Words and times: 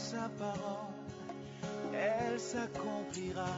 Sa 0.00 0.30
parole, 0.38 0.94
elle 1.92 2.40
s'accomplira. 2.40 3.54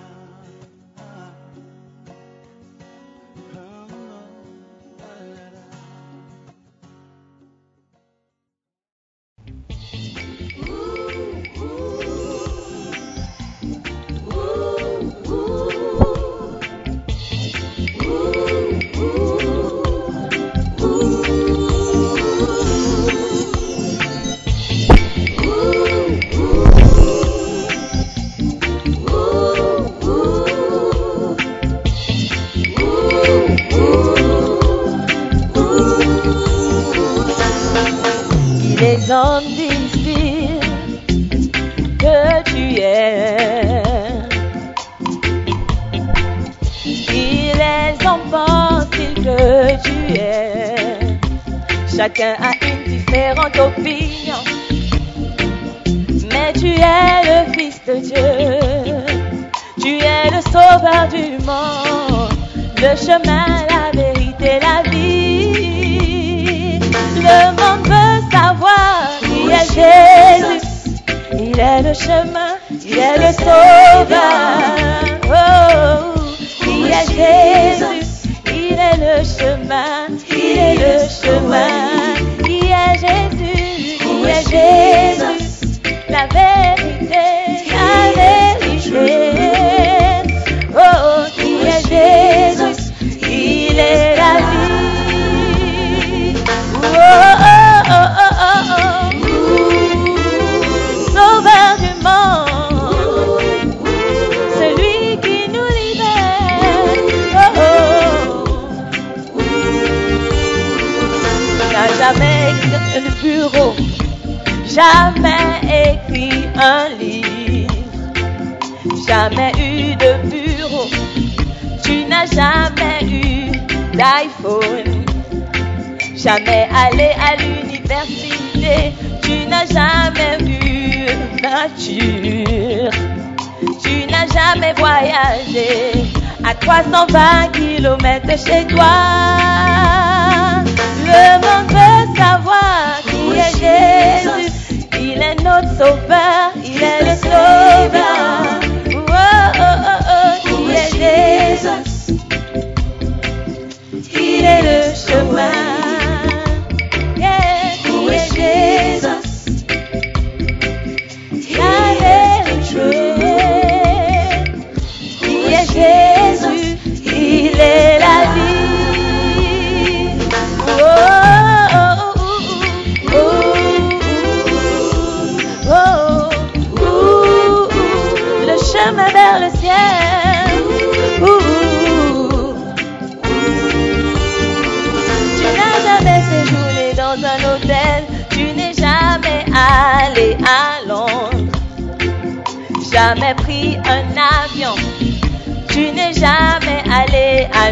320 136.72 137.52
kilomètres 137.52 138.26
de 138.26 138.36
chez 138.36 138.66
toi. 138.66 139.41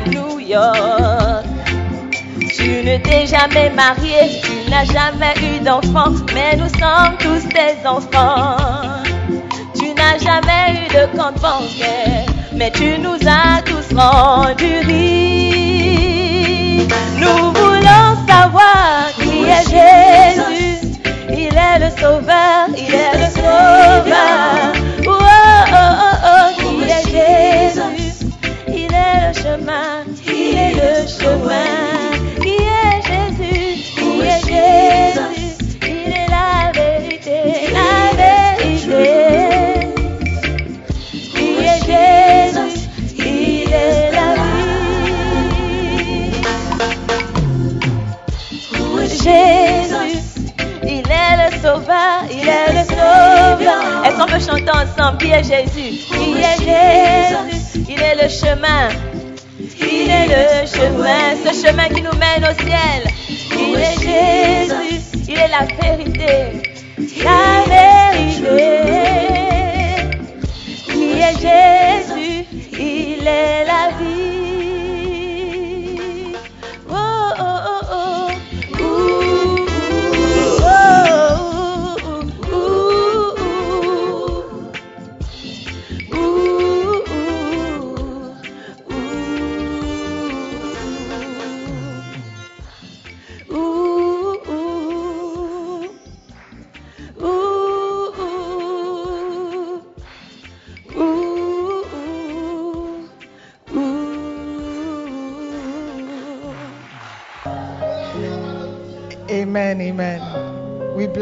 New 0.07 0.39
York. 0.39 1.45
Tu 2.55 2.83
ne 2.85 2.97
t'es 2.99 3.27
jamais 3.27 3.71
marié, 3.71 4.41
tu 4.43 4.71
n'as 4.71 4.85
jamais 4.85 5.35
eu 5.43 5.61
d'enfant, 5.61 6.13
mais 6.35 6.57
nous 6.57 6.69
sommes 6.69 7.17
tous 7.19 7.49
tes 7.49 7.77
enfants. 7.87 8.57
Tu 9.75 9.95
n'as 9.95 10.19
jamais 10.19 10.81
eu 10.81 10.89
de 10.89 11.17
compte 11.17 11.41
mais 12.61 12.71
tu 12.73 12.99
nous 12.99 13.17
as 13.27 13.63
tous 13.63 13.95
rendus 13.97 14.81
riches. 14.87 15.01
Nous 17.17 17.53
voulons 17.53 18.17
savoir 18.29 19.09
qui 19.19 19.45
est 19.45 19.65
Jésus. 19.71 21.01
Il 21.31 21.55
est 21.57 21.79
le 21.79 21.91
sauveur, 21.99 22.69
il 22.77 22.95
est 22.95 23.17
le 23.19 23.29
sauveur. 23.35 24.90
chemin, 29.32 30.05
qui 30.23 30.55
est 30.56 30.75
le 30.75 31.06
chemin, 31.06 31.65
qui 32.43 32.56
est 32.56 33.00
Jésus, 33.06 33.82
qui 33.97 34.21
est 34.21 34.41
Jésus, 34.47 35.55
il 35.82 36.12
est 36.12 36.29
la 36.29 36.73
vérité, 36.73 37.38
la 37.73 37.93
vérité. 38.17 39.06
Qui 41.35 41.49
est 41.65 41.81
Jésus, 41.87 42.88
il 43.19 43.73
est 43.73 44.11
la 44.12 44.29
vie. 44.35 44.71
Jésus, 49.06 50.19
il 50.83 51.06
est 51.09 51.37
le 51.37 51.50
sauveur, 51.62 52.19
il 52.31 52.49
est 52.49 52.73
le 52.73 52.85
sauveur. 52.85 54.05
Est-ce 54.05 54.17
qu'on 54.17 54.26
peut 54.26 54.41
chanter 54.41 54.73
ensemble 54.73 55.19
qui 55.19 55.31
est 55.31 55.44
Jésus, 55.44 55.91
qui 56.09 56.35
est 56.38 56.59
Jésus, 56.59 57.85
il 57.88 58.00
est 58.00 58.23
le 58.23 58.29
chemin. 58.29 59.10
Il 59.93 60.09
est 60.09 60.29
le 60.29 60.67
chemin, 60.67 61.35
ce 61.45 61.67
chemin 61.67 61.89
qui 61.89 62.03
nous 62.03 62.17
mène 62.19 62.45
au 62.45 62.55
ciel. 62.63 63.03
Il 63.53 63.77
est 63.77 63.99
Jésus, 64.01 65.01
il 65.29 65.37
est 65.37 65.49
la 65.49 65.67
vérité, 65.81 66.63
la 67.25 67.65
vérité. 67.67 68.90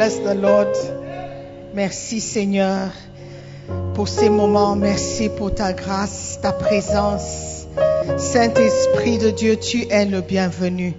Bless 0.08 0.20
the 0.20 0.34
Lord. 0.34 0.75
Merci 1.75 2.20
Seigneur 2.20 2.90
pour 3.94 4.08
ces 4.08 4.31
moments. 4.31 4.75
Merci 4.75 5.28
pour 5.28 5.55
ta 5.55 5.75
grâce, 5.75 6.38
ta 6.40 6.52
présence. 6.52 7.66
Saint-Esprit 8.16 9.19
de 9.19 9.31
Dieu, 9.31 9.56
tu 9.56 9.87
es 9.90 10.06
le 10.06 10.22
bienvenu. 10.22 10.94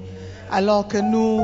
Alors 0.52 0.88
que 0.88 1.00
nous 1.00 1.42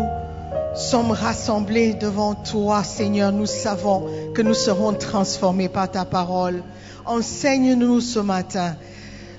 sommes 0.76 1.10
rassemblés 1.10 1.94
devant 1.94 2.36
toi, 2.36 2.84
Seigneur, 2.84 3.32
nous 3.32 3.48
savons 3.48 4.04
que 4.36 4.44
nous 4.44 4.54
serons 4.54 4.94
transformés 4.94 5.70
par 5.70 5.90
ta 5.90 6.06
parole. 6.06 6.62
Enseigne-nous 7.06 8.00
ce 8.00 8.20
matin. 8.20 8.76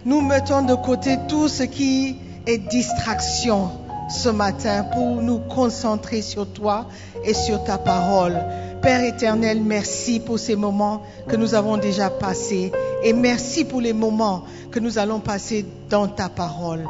Nous 0.05 0.21
mettons 0.21 0.63
de 0.63 0.75
côté 0.75 1.17
tout 1.29 1.49
ce 1.49 1.63
qui 1.63 2.17
est 2.47 2.59
distraction 2.59 3.86
ce 4.09 4.29
matin 4.29 4.85
pour 4.85 5.23
nous 5.23 5.39
concentrer 5.39 6.23
sur 6.23 6.47
toi 6.47 6.87
et 7.25 7.35
sur 7.35 7.65
ta 7.65 7.79
parole. 7.79 8.39
Père 8.83 9.03
éternel, 9.03 9.63
merci 9.63 10.21
pour 10.21 10.39
ces 10.39 10.55
moments 10.55 11.03
que 11.27 11.37
nous 11.37 11.55
avons 11.55 11.77
déjà 11.77 12.11
passés 12.11 12.73
et 13.03 13.13
merci 13.13 13.65
pour 13.65 13.81
les 13.81 13.93
moments 13.93 14.45
que 14.71 14.79
nous 14.79 14.99
allons 14.99 15.21
passer 15.21 15.67
dans 15.91 16.07
ta 16.07 16.29
parole. 16.29 16.85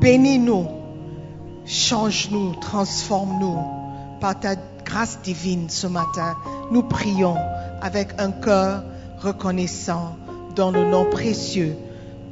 Bénis-nous, 0.00 0.66
change-nous, 1.66 2.54
transforme-nous 2.60 3.58
par 4.20 4.38
ta 4.38 4.54
grâce 4.84 5.18
divine 5.22 5.68
ce 5.68 5.86
matin. 5.86 6.36
Nous 6.70 6.82
prions 6.82 7.36
avec 7.80 8.08
un 8.18 8.30
cœur 8.30 8.84
reconnaissant 9.18 10.16
dans 10.54 10.70
le 10.70 10.84
nom 10.84 11.04
précieux 11.10 11.74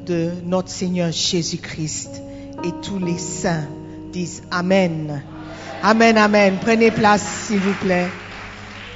de 0.07 0.31
notre 0.45 0.69
Seigneur 0.69 1.11
Jésus-Christ. 1.11 2.23
Et 2.65 2.71
tous 2.83 2.99
les 2.99 3.19
saints 3.19 3.67
disent 4.13 4.43
Amen. 4.51 5.23
Amen, 5.83 6.17
Amen. 6.17 6.59
Prenez 6.61 6.91
place, 6.93 7.25
s'il 7.47 7.59
vous 7.59 7.75
plaît. 7.81 8.09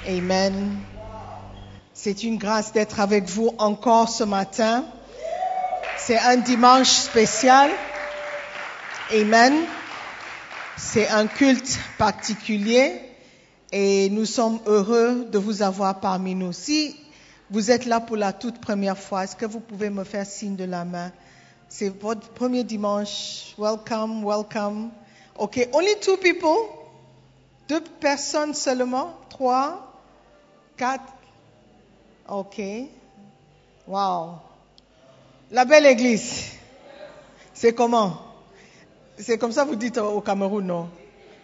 Amen. 0.06 0.76
C'est 1.94 2.22
une 2.22 2.36
grâce 2.36 2.72
d'être 2.72 3.00
avec 3.00 3.28
vous 3.28 3.52
encore 3.58 4.08
ce 4.08 4.22
matin. 4.22 4.84
C'est 5.96 6.18
un 6.18 6.36
dimanche 6.36 6.90
spécial. 6.90 7.70
Amen. 9.12 9.54
C'est 10.76 11.08
un 11.08 11.26
culte 11.26 11.78
particulier 11.98 13.00
et 13.72 14.10
nous 14.10 14.26
sommes 14.26 14.60
heureux 14.66 15.26
de 15.32 15.38
vous 15.38 15.62
avoir 15.62 16.00
parmi 16.00 16.34
nous. 16.34 16.52
Si 16.52 16.94
vous 17.50 17.70
êtes 17.70 17.86
là 17.86 17.98
pour 17.98 18.16
la 18.16 18.32
toute 18.32 18.60
première 18.60 18.98
fois, 18.98 19.24
est-ce 19.24 19.34
que 19.34 19.46
vous 19.46 19.60
pouvez 19.60 19.90
me 19.90 20.04
faire 20.04 20.26
signe 20.26 20.54
de 20.54 20.64
la 20.64 20.84
main? 20.84 21.10
C'est 21.68 21.88
votre 21.88 22.28
premier 22.28 22.62
dimanche. 22.62 23.54
Welcome, 23.58 24.24
welcome. 24.24 24.90
Okay, 25.38 25.68
only 25.72 25.94
two 26.00 26.16
people? 26.16 26.68
Deux 27.68 27.80
personnes 28.00 28.54
seulement? 28.54 29.14
Trois? 29.28 29.92
Quatre? 30.76 31.12
Ok. 32.28 32.60
Wow. 33.86 34.38
La 35.50 35.64
belle 35.64 35.86
église. 35.86 36.52
C'est 37.52 37.74
comment? 37.74 38.18
C'est 39.18 39.38
comme 39.38 39.52
ça 39.52 39.64
vous 39.64 39.76
dites 39.76 39.98
au 39.98 40.20
Cameroun, 40.20 40.66
non? 40.66 40.88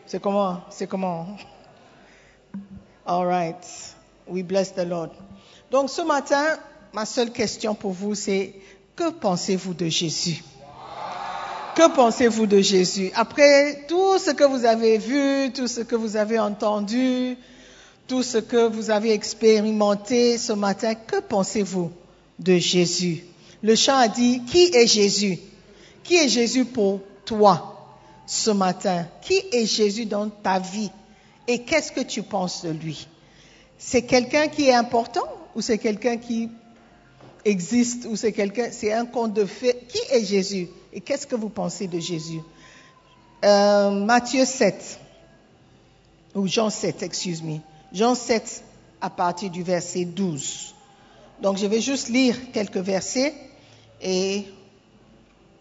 C'est 0.06 0.20
comment? 0.20 0.60
C'est 0.70 0.86
comment? 0.86 1.26
All 3.06 3.26
right. 3.26 3.94
We 4.26 4.42
bless 4.42 4.74
the 4.74 4.84
Lord. 4.86 5.10
Donc 5.70 5.90
ce 5.90 6.02
matin, 6.02 6.58
ma 6.92 7.04
seule 7.04 7.32
question 7.32 7.74
pour 7.74 7.92
vous, 7.92 8.14
c'est 8.14 8.54
que 8.94 9.10
pensez-vous 9.10 9.74
de 9.74 9.86
Jésus? 9.88 10.42
Que 11.74 11.90
pensez-vous 11.94 12.46
de 12.46 12.60
Jésus? 12.60 13.10
Après 13.14 13.86
tout 13.88 14.18
ce 14.18 14.30
que 14.30 14.44
vous 14.44 14.66
avez 14.66 14.98
vu, 14.98 15.50
tout 15.52 15.66
ce 15.66 15.80
que 15.80 15.96
vous 15.96 16.16
avez 16.16 16.38
entendu, 16.38 17.38
tout 18.06 18.22
ce 18.22 18.36
que 18.36 18.68
vous 18.68 18.90
avez 18.90 19.12
expérimenté 19.12 20.36
ce 20.36 20.52
matin, 20.52 20.94
que 20.94 21.20
pensez-vous 21.20 21.90
de 22.38 22.58
Jésus? 22.58 23.24
Le 23.62 23.74
chant 23.74 23.96
a 23.96 24.08
dit, 24.08 24.42
qui 24.44 24.64
est 24.74 24.86
Jésus? 24.86 25.38
Qui 26.04 26.16
est 26.16 26.28
Jésus 26.28 26.66
pour 26.66 27.00
toi 27.24 27.96
ce 28.26 28.50
matin? 28.50 29.06
Qui 29.22 29.40
est 29.52 29.64
Jésus 29.64 30.04
dans 30.04 30.28
ta 30.28 30.58
vie? 30.58 30.90
Et 31.48 31.60
qu'est-ce 31.60 31.90
que 31.90 32.02
tu 32.02 32.22
penses 32.22 32.64
de 32.64 32.70
lui? 32.70 33.08
C'est 33.78 34.02
quelqu'un 34.02 34.48
qui 34.48 34.68
est 34.68 34.74
important 34.74 35.26
ou 35.54 35.62
c'est 35.62 35.78
quelqu'un 35.78 36.18
qui 36.18 36.50
existe 37.44 38.06
ou 38.06 38.16
c'est 38.16 38.32
quelqu'un, 38.32 38.68
c'est 38.70 38.92
un 38.92 39.06
conte 39.06 39.34
de 39.34 39.44
fait 39.44 39.86
Qui 39.88 39.98
est 40.10 40.24
Jésus? 40.24 40.68
Et 40.92 41.00
qu'est-ce 41.00 41.26
que 41.26 41.36
vous 41.36 41.48
pensez 41.48 41.86
de 41.86 41.98
Jésus? 41.98 42.40
Euh, 43.44 43.90
Matthieu 43.90 44.44
7, 44.44 45.00
ou 46.34 46.46
Jean 46.46 46.70
7, 46.70 47.02
excuse 47.02 47.42
me. 47.42 47.58
Jean 47.92 48.14
7 48.14 48.62
à 49.00 49.10
partir 49.10 49.50
du 49.50 49.62
verset 49.62 50.04
12. 50.04 50.74
Donc 51.40 51.56
je 51.56 51.66
vais 51.66 51.80
juste 51.80 52.08
lire 52.08 52.36
quelques 52.52 52.76
versets 52.76 53.34
et 54.00 54.46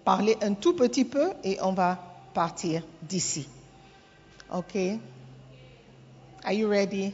parler 0.05 0.37
un 0.41 0.53
tout 0.53 0.73
petit 0.73 1.05
peu 1.05 1.31
et 1.43 1.57
on 1.61 1.73
va 1.73 1.97
partir 2.33 2.83
d'ici. 3.01 3.47
OK? 4.53 4.77
Are 6.43 6.53
you 6.53 6.67
ready? 6.67 7.13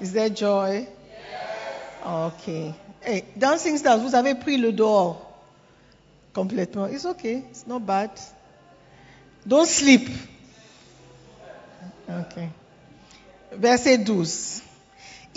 Is 0.00 0.12
there 0.12 0.34
joy? 0.34 0.86
OK. 2.04 2.74
Hey, 3.08 3.22
Dancing 3.36 3.78
Stars, 3.78 3.98
vous 3.98 4.16
avez 4.16 4.34
pris 4.34 4.56
le 4.56 4.72
dehors 4.72 5.22
complètement. 6.34 6.88
It's 6.88 7.04
okay. 7.04 7.44
It's 7.50 7.64
not 7.64 7.78
bad. 7.78 8.10
Don't 9.46 9.64
sleep. 9.64 10.08
OK. 12.08 12.42
Verset 13.52 13.98
12. 13.98 14.60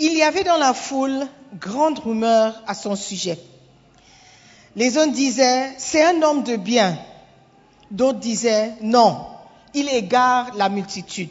Il 0.00 0.14
y 0.14 0.22
avait 0.22 0.42
dans 0.42 0.56
la 0.56 0.74
foule 0.74 1.28
grande 1.60 2.00
rumeur 2.00 2.60
à 2.66 2.74
son 2.74 2.96
sujet. 2.96 3.38
Les 4.74 4.98
uns 4.98 5.06
disaient, 5.06 5.72
c'est 5.78 6.02
un 6.02 6.20
homme 6.22 6.42
de 6.42 6.56
bien. 6.56 6.98
D'autres 7.92 8.18
disaient, 8.18 8.74
non, 8.80 9.26
il 9.74 9.88
égare 9.88 10.56
la 10.56 10.68
multitude. 10.68 11.30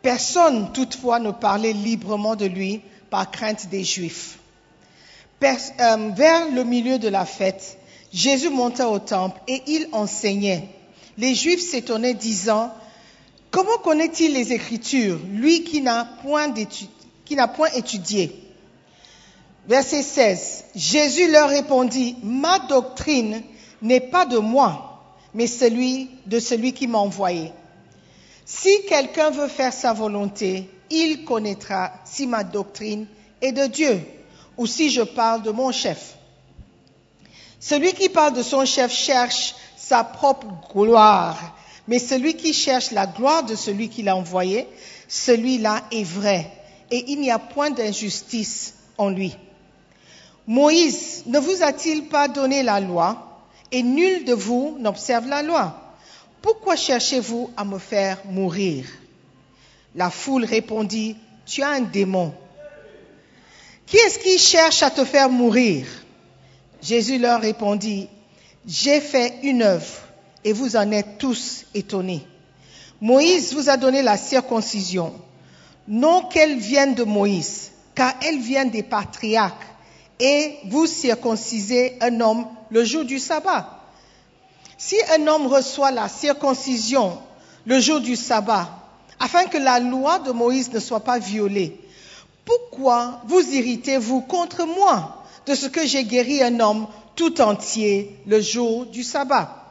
Personne 0.00 0.72
toutefois 0.72 1.18
ne 1.18 1.32
parlait 1.32 1.72
librement 1.72 2.36
de 2.36 2.46
lui 2.46 2.82
par 3.10 3.30
crainte 3.32 3.68
des 3.68 3.82
Juifs. 3.82 4.37
Euh, 5.42 6.10
vers 6.16 6.50
le 6.50 6.64
milieu 6.64 6.98
de 6.98 7.08
la 7.08 7.24
fête, 7.24 7.78
Jésus 8.12 8.50
monta 8.50 8.88
au 8.88 8.98
temple 8.98 9.40
et 9.46 9.62
il 9.68 9.88
enseignait. 9.92 10.68
Les 11.16 11.34
Juifs 11.34 11.62
s'étonnaient 11.62 12.14
disant, 12.14 12.72
comment 13.50 13.78
connaît-il 13.78 14.32
les 14.32 14.52
Écritures, 14.52 15.20
lui 15.30 15.62
qui 15.62 15.80
n'a 15.80 16.08
point, 16.22 16.52
qui 17.24 17.36
n'a 17.36 17.46
point 17.46 17.68
étudié? 17.76 18.34
Verset 19.68 20.02
16. 20.02 20.64
Jésus 20.74 21.30
leur 21.30 21.50
répondit, 21.50 22.16
ma 22.24 22.58
doctrine 22.58 23.42
n'est 23.80 24.00
pas 24.00 24.26
de 24.26 24.38
moi, 24.38 25.04
mais 25.34 25.46
celui 25.46 26.10
de 26.26 26.40
celui 26.40 26.72
qui 26.72 26.88
m'a 26.88 26.98
envoyé. 26.98 27.52
Si 28.44 28.70
quelqu'un 28.88 29.30
veut 29.30 29.48
faire 29.48 29.72
sa 29.72 29.92
volonté, 29.92 30.68
il 30.90 31.24
connaîtra 31.24 31.92
si 32.04 32.26
ma 32.26 32.42
doctrine 32.42 33.06
est 33.40 33.52
de 33.52 33.66
Dieu 33.66 34.00
ou 34.58 34.66
si 34.66 34.90
je 34.90 35.02
parle 35.02 35.42
de 35.42 35.50
mon 35.50 35.72
chef. 35.72 36.16
Celui 37.60 37.92
qui 37.92 38.08
parle 38.08 38.34
de 38.34 38.42
son 38.42 38.64
chef 38.64 38.92
cherche 38.92 39.54
sa 39.76 40.04
propre 40.04 40.46
gloire, 40.72 41.56
mais 41.86 41.98
celui 41.98 42.34
qui 42.34 42.52
cherche 42.52 42.90
la 42.90 43.06
gloire 43.06 43.44
de 43.44 43.54
celui 43.54 43.88
qui 43.88 44.02
l'a 44.02 44.16
envoyé, 44.16 44.68
celui-là 45.08 45.82
est 45.90 46.04
vrai, 46.04 46.50
et 46.90 47.04
il 47.08 47.20
n'y 47.20 47.30
a 47.30 47.38
point 47.38 47.70
d'injustice 47.70 48.74
en 48.98 49.08
lui. 49.08 49.34
Moïse 50.46 51.24
ne 51.26 51.38
vous 51.38 51.62
a-t-il 51.62 52.08
pas 52.08 52.28
donné 52.28 52.62
la 52.62 52.80
loi 52.80 53.42
et 53.70 53.82
nul 53.82 54.24
de 54.24 54.32
vous 54.34 54.76
n'observe 54.78 55.26
la 55.28 55.42
loi? 55.42 55.94
Pourquoi 56.42 56.76
cherchez-vous 56.76 57.50
à 57.56 57.64
me 57.64 57.78
faire 57.78 58.18
mourir? 58.24 58.86
La 59.94 60.10
foule 60.10 60.44
répondit, 60.44 61.16
Tu 61.44 61.62
as 61.62 61.70
un 61.70 61.80
démon. 61.80 62.32
Qui 63.88 63.96
est-ce 63.96 64.18
qui 64.18 64.38
cherche 64.38 64.82
à 64.82 64.90
te 64.90 65.04
faire 65.04 65.30
mourir? 65.30 65.86
Jésus 66.82 67.18
leur 67.18 67.40
répondit, 67.40 68.08
J'ai 68.66 69.00
fait 69.00 69.36
une 69.42 69.62
œuvre 69.62 69.86
et 70.44 70.52
vous 70.52 70.76
en 70.76 70.90
êtes 70.92 71.16
tous 71.18 71.64
étonnés. 71.74 72.26
Moïse 73.00 73.54
vous 73.54 73.70
a 73.70 73.78
donné 73.78 74.02
la 74.02 74.18
circoncision, 74.18 75.14
non 75.86 76.22
qu'elle 76.24 76.58
vienne 76.58 76.94
de 76.94 77.04
Moïse, 77.04 77.70
car 77.94 78.12
elle 78.22 78.38
vient 78.38 78.66
des 78.66 78.82
patriarques, 78.82 79.66
et 80.20 80.56
vous 80.66 80.86
circoncisez 80.86 81.96
un 82.02 82.20
homme 82.20 82.46
le 82.70 82.84
jour 82.84 83.04
du 83.04 83.18
sabbat. 83.18 83.84
Si 84.76 84.96
un 85.16 85.26
homme 85.28 85.46
reçoit 85.46 85.92
la 85.92 86.08
circoncision 86.08 87.18
le 87.64 87.80
jour 87.80 88.00
du 88.00 88.16
sabbat, 88.16 88.68
afin 89.18 89.44
que 89.46 89.58
la 89.58 89.80
loi 89.80 90.18
de 90.18 90.32
Moïse 90.32 90.72
ne 90.72 90.78
soit 90.78 91.00
pas 91.00 91.18
violée, 91.18 91.80
pourquoi 92.48 93.20
vous 93.26 93.40
irritez-vous 93.40 94.22
contre 94.22 94.64
moi 94.64 95.22
de 95.46 95.54
ce 95.54 95.66
que 95.66 95.86
j'ai 95.86 96.04
guéri 96.04 96.42
un 96.42 96.60
homme 96.60 96.86
tout 97.14 97.42
entier 97.42 98.16
le 98.26 98.40
jour 98.40 98.86
du 98.86 99.02
sabbat? 99.02 99.66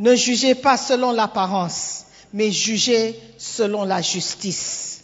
Ne 0.00 0.16
jugez 0.16 0.56
pas 0.56 0.76
selon 0.76 1.12
l'apparence, 1.12 2.06
mais 2.32 2.50
jugez 2.50 3.14
selon 3.38 3.84
la 3.84 4.02
justice. 4.02 5.02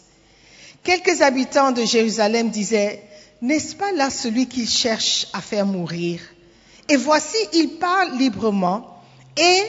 Quelques 0.83 1.21
habitants 1.21 1.71
de 1.71 1.85
Jérusalem 1.85 2.49
disaient, 2.49 3.01
N'est-ce 3.41 3.77
pas 3.77 3.93
là 3.93 4.09
celui 4.09 4.47
qu'il 4.47 4.67
cherche 4.67 5.27
à 5.31 5.39
faire 5.39 5.65
mourir? 5.65 6.19
Et 6.89 6.97
voici, 6.97 7.37
il 7.53 7.77
parle 7.79 8.17
librement 8.17 9.01
et 9.37 9.61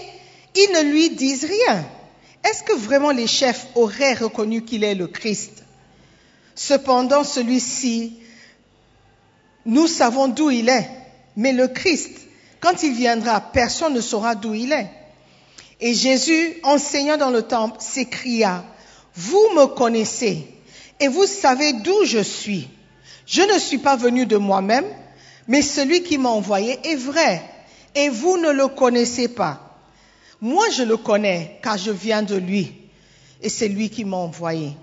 ils 0.56 0.72
ne 0.74 0.90
lui 0.90 1.10
disent 1.10 1.44
rien. 1.44 1.86
Est-ce 2.42 2.64
que 2.64 2.76
vraiment 2.76 3.12
les 3.12 3.28
chefs 3.28 3.68
auraient 3.76 4.14
reconnu 4.14 4.64
qu'il 4.64 4.82
est 4.82 4.96
le 4.96 5.06
Christ? 5.06 5.63
Cependant, 6.54 7.24
celui-ci, 7.24 8.18
nous 9.66 9.86
savons 9.86 10.28
d'où 10.28 10.50
il 10.50 10.68
est, 10.68 10.88
mais 11.36 11.52
le 11.52 11.68
Christ, 11.68 12.12
quand 12.60 12.82
il 12.82 12.94
viendra, 12.94 13.40
personne 13.40 13.94
ne 13.94 14.00
saura 14.00 14.34
d'où 14.34 14.54
il 14.54 14.72
est. 14.72 14.90
Et 15.80 15.94
Jésus, 15.94 16.56
enseignant 16.62 17.16
dans 17.16 17.30
le 17.30 17.42
temple, 17.42 17.78
s'écria, 17.80 18.64
Vous 19.16 19.50
me 19.54 19.66
connaissez 19.66 20.46
et 21.00 21.08
vous 21.08 21.26
savez 21.26 21.72
d'où 21.72 22.04
je 22.04 22.20
suis. 22.20 22.68
Je 23.26 23.42
ne 23.42 23.58
suis 23.58 23.78
pas 23.78 23.96
venu 23.96 24.26
de 24.26 24.36
moi-même, 24.36 24.86
mais 25.48 25.62
celui 25.62 26.02
qui 26.02 26.18
m'a 26.18 26.28
envoyé 26.28 26.78
est 26.84 26.96
vrai, 26.96 27.42
et 27.94 28.08
vous 28.08 28.36
ne 28.38 28.50
le 28.50 28.68
connaissez 28.68 29.28
pas. 29.28 29.78
Moi, 30.40 30.68
je 30.70 30.82
le 30.82 30.96
connais, 30.96 31.58
car 31.62 31.78
je 31.78 31.90
viens 31.90 32.22
de 32.22 32.36
lui, 32.36 32.72
et 33.42 33.48
c'est 33.48 33.68
lui 33.68 33.88
qui 33.90 34.04
m'a 34.04 34.16
envoyé. 34.16 34.76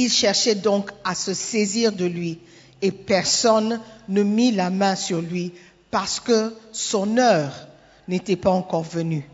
Il 0.00 0.12
cherchait 0.12 0.54
donc 0.54 0.92
à 1.02 1.16
se 1.16 1.34
saisir 1.34 1.90
de 1.90 2.04
lui, 2.04 2.38
et 2.82 2.92
personne 2.92 3.80
ne 4.08 4.22
mit 4.22 4.52
la 4.52 4.70
main 4.70 4.94
sur 4.94 5.20
lui, 5.20 5.52
parce 5.90 6.20
que 6.20 6.54
son 6.70 7.18
heure 7.18 7.66
n'était 8.06 8.36
pas 8.36 8.52
encore 8.52 8.84
venue. 8.84 9.28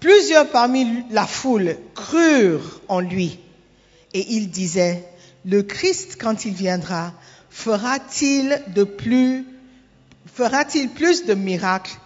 Plusieurs 0.00 0.50
parmi 0.50 1.04
la 1.10 1.24
foule 1.24 1.76
crurent 1.94 2.80
en 2.88 2.98
lui, 2.98 3.38
et 4.12 4.26
ils 4.32 4.50
disaient, 4.50 5.08
le 5.44 5.62
Christ, 5.62 6.18
quand 6.20 6.44
il 6.44 6.52
viendra, 6.52 7.12
fera-t-il 7.48 8.60
de 8.74 8.82
plus, 8.82 9.46
fera-t-il 10.34 10.88
plus 10.88 11.26
de 11.26 11.34
miracles 11.34 11.96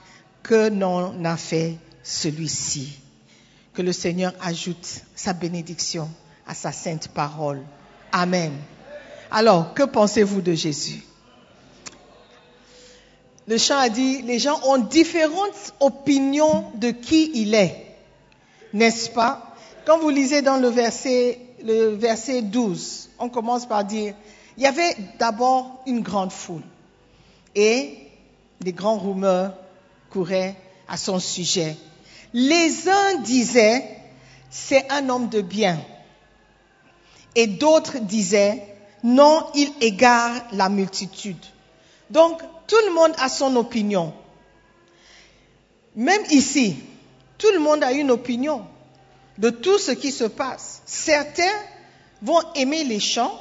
que 0.42 0.68
n'en 0.68 1.24
a 1.24 1.38
fait 1.38 1.78
celui-ci? 2.02 2.98
Que 3.72 3.80
le 3.80 3.92
Seigneur 3.92 4.34
ajoute 4.42 5.00
sa 5.14 5.32
bénédiction 5.32 6.10
à 6.46 6.54
sa 6.54 6.72
sainte 6.72 7.08
parole. 7.08 7.62
Amen. 8.12 8.52
Alors, 9.30 9.74
que 9.74 9.82
pensez-vous 9.82 10.40
de 10.40 10.54
Jésus? 10.54 11.02
Le 13.46 13.58
chant 13.58 13.76
a 13.76 13.88
dit, 13.88 14.22
les 14.22 14.38
gens 14.38 14.58
ont 14.64 14.78
différentes 14.78 15.74
opinions 15.80 16.70
de 16.76 16.90
qui 16.90 17.30
il 17.34 17.54
est. 17.54 17.96
N'est-ce 18.72 19.10
pas? 19.10 19.54
Quand 19.84 19.98
vous 19.98 20.08
lisez 20.08 20.40
dans 20.40 20.56
le 20.56 20.68
verset, 20.68 21.38
le 21.62 21.88
verset 21.88 22.42
12, 22.42 23.10
on 23.18 23.28
commence 23.28 23.66
par 23.66 23.84
dire, 23.84 24.14
il 24.56 24.62
y 24.62 24.66
avait 24.66 24.96
d'abord 25.18 25.82
une 25.86 26.00
grande 26.00 26.32
foule 26.32 26.62
et 27.54 27.98
des 28.60 28.72
grands 28.72 28.98
rumeurs 28.98 29.54
couraient 30.10 30.56
à 30.88 30.96
son 30.96 31.18
sujet. 31.18 31.76
Les 32.32 32.88
uns 32.88 33.20
disaient, 33.22 33.84
c'est 34.50 34.90
un 34.90 35.08
homme 35.08 35.28
de 35.28 35.40
bien. 35.40 35.78
Et 37.34 37.46
d'autres 37.46 37.98
disaient, 37.98 38.62
non, 39.02 39.46
il 39.54 39.72
égare 39.80 40.32
la 40.52 40.68
multitude. 40.68 41.44
Donc, 42.10 42.40
tout 42.66 42.80
le 42.86 42.94
monde 42.94 43.12
a 43.18 43.28
son 43.28 43.56
opinion. 43.56 44.14
Même 45.96 46.22
ici, 46.30 46.76
tout 47.38 47.50
le 47.52 47.58
monde 47.58 47.84
a 47.84 47.92
une 47.92 48.10
opinion 48.10 48.64
de 49.38 49.50
tout 49.50 49.78
ce 49.78 49.90
qui 49.90 50.12
se 50.12 50.24
passe. 50.24 50.82
Certains 50.86 51.52
vont 52.22 52.40
aimer 52.54 52.84
les 52.84 53.00
chants, 53.00 53.38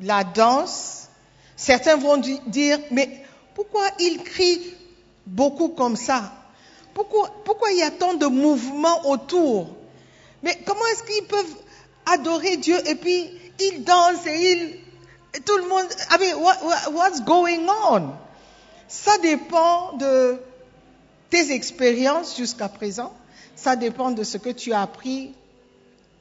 la 0.00 0.24
danse. 0.24 1.08
Certains 1.56 1.96
vont 1.96 2.16
dire, 2.46 2.78
mais 2.90 3.24
pourquoi 3.54 3.86
ils 4.00 4.22
crient 4.22 4.74
beaucoup 5.26 5.68
comme 5.68 5.96
ça? 5.96 6.32
Pourquoi, 6.94 7.30
pourquoi 7.44 7.70
il 7.72 7.78
y 7.78 7.82
a 7.82 7.90
tant 7.90 8.14
de 8.14 8.26
mouvements 8.26 9.08
autour? 9.08 9.68
Mais 10.42 10.58
comment 10.66 10.86
est-ce 10.86 11.02
qu'ils 11.04 11.26
peuvent 11.26 11.56
adorer 12.06 12.56
Dieu 12.56 12.76
et 12.88 12.94
puis 12.94 13.30
ils 13.60 13.84
dansent 13.84 14.26
et 14.26 14.52
ils... 14.52 14.78
Tout 15.44 15.58
le 15.58 15.68
monde... 15.68 15.86
I 16.10 16.18
mean, 16.18 16.42
what, 16.42 16.90
what's 16.92 17.22
going 17.22 17.66
on? 17.90 18.12
Ça 18.88 19.18
dépend 19.18 19.92
de 19.94 20.38
tes 21.30 21.52
expériences 21.52 22.36
jusqu'à 22.36 22.68
présent. 22.68 23.12
Ça 23.54 23.76
dépend 23.76 24.10
de 24.10 24.22
ce 24.22 24.38
que 24.38 24.50
tu 24.50 24.72
as 24.72 24.82
appris 24.82 25.34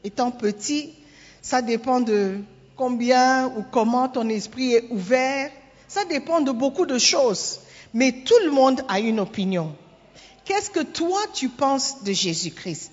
étant 0.03 0.31
petit. 0.31 0.93
Ça 1.41 1.61
dépend 1.61 2.01
de 2.01 2.39
combien 2.75 3.47
ou 3.47 3.63
comment 3.71 4.09
ton 4.09 4.27
esprit 4.29 4.73
est 4.73 4.87
ouvert. 4.89 5.51
Ça 5.87 6.05
dépend 6.05 6.41
de 6.41 6.51
beaucoup 6.51 6.85
de 6.85 6.97
choses. 6.97 7.59
Mais 7.93 8.11
tout 8.11 8.39
le 8.43 8.51
monde 8.51 8.83
a 8.87 8.99
une 8.99 9.19
opinion. 9.19 9.75
Qu'est-ce 10.43 10.69
que 10.69 10.81
toi 10.81 11.19
tu 11.33 11.49
penses 11.49 12.03
de 12.03 12.11
Jésus-Christ? 12.11 12.91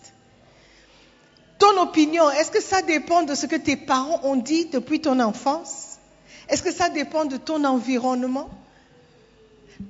Ton 1.63 1.81
opinion, 1.81 2.29
est-ce 2.29 2.51
que 2.51 2.61
ça 2.61 2.83
dépend 2.83 3.23
de 3.23 3.37
ce 3.37 3.47
que 3.47 3.55
tes 3.55 3.77
parents 3.77 4.19
ont 4.25 4.35
dit 4.35 4.65
depuis 4.65 5.01
ton 5.01 5.21
enfance? 5.21 5.99
Est-ce 6.49 6.61
que 6.61 6.73
ça 6.73 6.89
dépend 6.89 7.25
de 7.25 7.37
ton 7.37 7.63
environnement? 7.63 8.51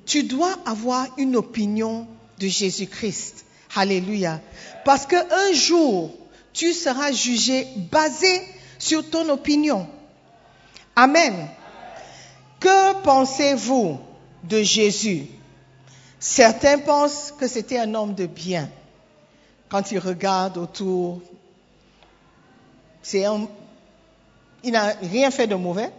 Tu 0.04 0.24
dois 0.24 0.54
avoir 0.66 1.06
une 1.16 1.34
opinion 1.34 2.06
de 2.38 2.46
Jésus-Christ. 2.46 3.46
Alléluia. 3.74 4.42
Parce 4.84 5.06
qu'un 5.06 5.52
jour, 5.54 6.10
tu 6.52 6.74
seras 6.74 7.10
jugé 7.10 7.66
basé 7.90 8.42
sur 8.78 9.08
ton 9.08 9.26
opinion. 9.30 9.88
Amen. 10.94 11.48
Que 12.60 13.00
pensez-vous 13.02 13.98
de 14.44 14.62
Jésus? 14.62 15.24
Certains 16.20 16.80
pensent 16.80 17.32
que 17.40 17.48
c'était 17.48 17.78
un 17.78 17.94
homme 17.94 18.14
de 18.14 18.26
bien. 18.26 18.68
Quand 19.70 19.90
ils 19.90 19.98
regardent 19.98 20.58
autour, 20.58 21.22
il 24.64 24.72
n'a 24.72 24.92
rien 25.02 25.30
fait 25.30 25.46
de 25.46 25.54
mauvais. 25.54 25.90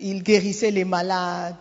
Il 0.00 0.22
guérissait 0.22 0.70
les 0.70 0.84
malades, 0.84 1.56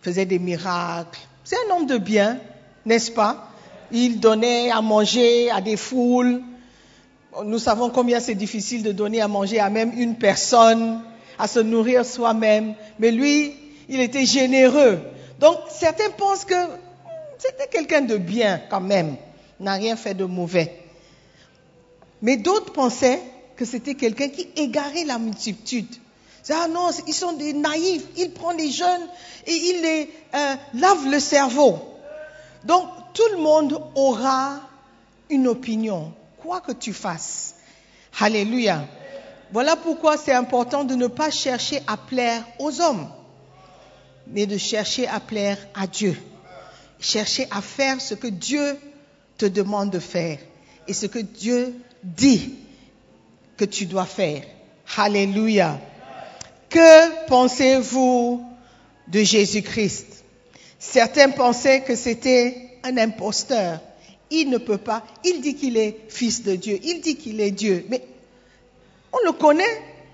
faisait 0.00 0.24
des 0.24 0.38
miracles. 0.38 1.20
C'est 1.44 1.56
un 1.66 1.76
homme 1.76 1.86
de 1.86 1.98
bien, 1.98 2.38
n'est-ce 2.86 3.10
pas? 3.10 3.50
Il 3.90 4.20
donnait 4.20 4.70
à 4.70 4.80
manger 4.80 5.50
à 5.50 5.60
des 5.60 5.76
foules. 5.76 6.42
Nous 7.44 7.58
savons 7.58 7.90
combien 7.90 8.20
c'est 8.20 8.34
difficile 8.34 8.82
de 8.82 8.92
donner 8.92 9.20
à 9.20 9.28
manger 9.28 9.60
à 9.60 9.70
même 9.70 9.92
une 9.96 10.16
personne, 10.16 11.00
à 11.38 11.46
se 11.46 11.60
nourrir 11.60 12.04
soi-même. 12.04 12.74
Mais 12.98 13.10
lui, 13.10 13.54
il 13.88 14.00
était 14.00 14.24
généreux. 14.24 15.00
Donc 15.40 15.56
certains 15.70 16.10
pensent 16.10 16.44
que 16.44 16.54
c'était 17.38 17.68
quelqu'un 17.68 18.02
de 18.02 18.16
bien 18.16 18.60
quand 18.68 18.80
même, 18.80 19.16
n'a 19.60 19.74
rien 19.74 19.96
fait 19.96 20.14
de 20.14 20.24
mauvais. 20.24 20.87
Mais 22.22 22.36
d'autres 22.36 22.72
pensaient 22.72 23.22
que 23.56 23.64
c'était 23.64 23.94
quelqu'un 23.94 24.28
qui 24.28 24.48
égarait 24.56 25.04
la 25.04 25.18
multitude. 25.18 25.94
Ah 26.50 26.66
non, 26.68 26.90
ils 27.06 27.14
sont 27.14 27.32
des 27.32 27.52
naïfs, 27.52 28.04
il 28.16 28.30
prend 28.30 28.52
les 28.52 28.70
jeunes 28.70 29.06
et 29.46 29.52
il 29.52 29.82
les 29.82 30.10
euh, 30.34 30.54
lave 30.74 31.06
le 31.10 31.20
cerveau. 31.20 31.78
Donc 32.64 32.88
tout 33.12 33.28
le 33.32 33.38
monde 33.38 33.82
aura 33.94 34.60
une 35.28 35.46
opinion, 35.46 36.12
quoi 36.38 36.60
que 36.60 36.72
tu 36.72 36.92
fasses. 36.92 37.54
Alléluia. 38.18 38.86
Voilà 39.52 39.76
pourquoi 39.76 40.16
c'est 40.16 40.32
important 40.32 40.84
de 40.84 40.94
ne 40.94 41.06
pas 41.06 41.30
chercher 41.30 41.82
à 41.86 41.96
plaire 41.96 42.44
aux 42.58 42.80
hommes, 42.80 43.08
mais 44.26 44.46
de 44.46 44.56
chercher 44.56 45.06
à 45.06 45.20
plaire 45.20 45.58
à 45.74 45.86
Dieu. 45.86 46.16
Chercher 47.00 47.46
à 47.50 47.60
faire 47.60 48.00
ce 48.00 48.14
que 48.14 48.26
Dieu 48.26 48.78
te 49.36 49.46
demande 49.46 49.90
de 49.90 49.98
faire 49.98 50.38
et 50.86 50.94
ce 50.94 51.06
que 51.06 51.18
Dieu 51.18 51.74
dit 52.02 52.54
que 53.56 53.64
tu 53.64 53.86
dois 53.86 54.06
faire. 54.06 54.42
Alléluia. 54.96 55.78
Que 56.68 57.26
pensez-vous 57.26 58.44
de 59.08 59.20
Jésus-Christ? 59.22 60.24
Certains 60.78 61.30
pensaient 61.30 61.82
que 61.82 61.94
c'était 61.94 62.78
un 62.84 62.96
imposteur. 62.96 63.80
Il 64.30 64.50
ne 64.50 64.58
peut 64.58 64.78
pas. 64.78 65.04
Il 65.24 65.40
dit 65.40 65.54
qu'il 65.54 65.76
est 65.76 65.96
fils 66.08 66.42
de 66.42 66.54
Dieu. 66.54 66.78
Il 66.82 67.00
dit 67.00 67.16
qu'il 67.16 67.40
est 67.40 67.50
Dieu. 67.50 67.86
Mais 67.88 68.02
on 69.12 69.18
le 69.24 69.32
connaît, 69.32 69.64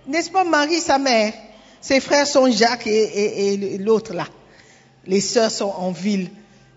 n'est-ce 0.07 0.31
pas 0.31 0.45
Marie, 0.45 0.81
sa 0.81 0.99
mère? 0.99 1.33
Ses 1.81 2.01
frères 2.01 2.27
sont 2.27 2.51
Jacques 2.51 2.87
et, 2.87 3.53
et 3.53 3.79
l'autre 3.79 4.15
là. 4.15 4.27
Les 5.07 5.21
sœurs 5.21 5.51
sont 5.51 5.73
en 5.77 5.91
ville. 5.91 6.31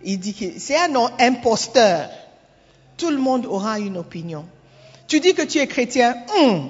Il 0.04 0.20
dit 0.20 0.34
que 0.34 0.60
c'est 0.60 0.76
un 0.76 0.94
imposteur. 1.20 2.10
Tout 2.98 3.12
le 3.12 3.18
monde 3.18 3.46
aura 3.46 3.80
une 3.80 3.98
opinion. 3.98 4.46
Tu 5.08 5.20
dis 5.20 5.34
que 5.34 5.44
tu 5.44 5.60
es 5.60 5.68
chrétien. 5.68 6.16
Hum. 6.38 6.70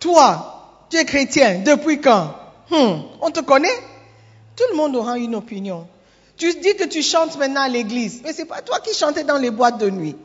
Toi, 0.00 0.86
tu 0.90 0.96
es 0.96 1.04
chrétien. 1.04 1.60
Depuis 1.60 2.00
quand? 2.00 2.34
Hum. 2.70 3.02
On 3.20 3.30
te 3.30 3.40
connaît? 3.40 3.78
Tout 4.56 4.64
le 4.70 4.76
monde 4.76 4.96
aura 4.96 5.18
une 5.18 5.34
opinion. 5.34 5.86
Tu 6.36 6.52
dis 6.54 6.74
que 6.76 6.84
tu 6.84 7.02
chantes 7.02 7.36
maintenant 7.38 7.62
à 7.62 7.68
l'église. 7.68 8.22
Mais 8.24 8.32
c'est 8.32 8.44
pas 8.44 8.62
toi 8.62 8.80
qui 8.80 8.94
chantais 8.94 9.24
dans 9.24 9.38
les 9.38 9.50
boîtes 9.50 9.78
de 9.78 9.90
nuit. 9.90 10.16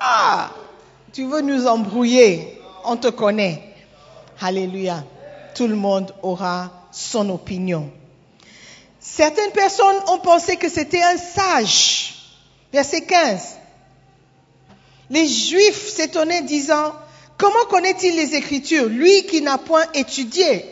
Ah, 0.00 0.50
tu 1.12 1.24
veux 1.26 1.40
nous 1.40 1.66
embrouiller. 1.66 2.60
On 2.84 2.96
te 2.96 3.08
connaît. 3.08 3.74
Alléluia. 4.40 5.04
Tout 5.54 5.66
le 5.66 5.74
monde 5.74 6.14
aura 6.22 6.70
son 6.92 7.30
opinion. 7.30 7.90
Certaines 9.00 9.52
personnes 9.52 9.96
ont 10.08 10.18
pensé 10.18 10.56
que 10.56 10.68
c'était 10.68 11.02
un 11.02 11.16
sage. 11.16 12.14
Verset 12.72 13.02
15. 13.02 13.56
Les 15.10 15.26
Juifs 15.26 15.88
s'étonnaient 15.88 16.42
disant, 16.42 16.92
comment 17.38 17.64
connaît-il 17.68 18.16
les 18.16 18.34
Écritures, 18.34 18.86
lui 18.86 19.24
qui 19.26 19.40
n'a 19.40 19.58
point 19.58 19.84
étudié? 19.94 20.64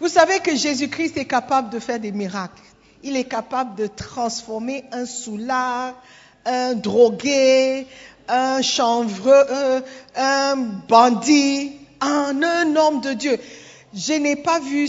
Vous 0.00 0.08
savez 0.08 0.40
que 0.40 0.54
Jésus-Christ 0.54 1.16
est 1.16 1.26
capable 1.26 1.70
de 1.70 1.78
faire 1.78 2.00
des 2.00 2.12
miracles. 2.12 2.60
Il 3.02 3.16
est 3.16 3.24
capable 3.24 3.76
de 3.76 3.86
transformer 3.86 4.84
un 4.92 5.06
soulard, 5.06 5.94
un 6.44 6.74
drogué, 6.74 7.86
un 8.28 8.62
chanvreux, 8.62 9.32
euh, 9.50 9.80
un 10.16 10.56
bandit 10.88 11.72
en 12.00 12.42
un 12.42 12.76
homme 12.76 13.00
de 13.00 13.12
Dieu. 13.12 13.38
Je 13.94 14.14
n'ai 14.14 14.36
pas 14.36 14.60
vu 14.60 14.88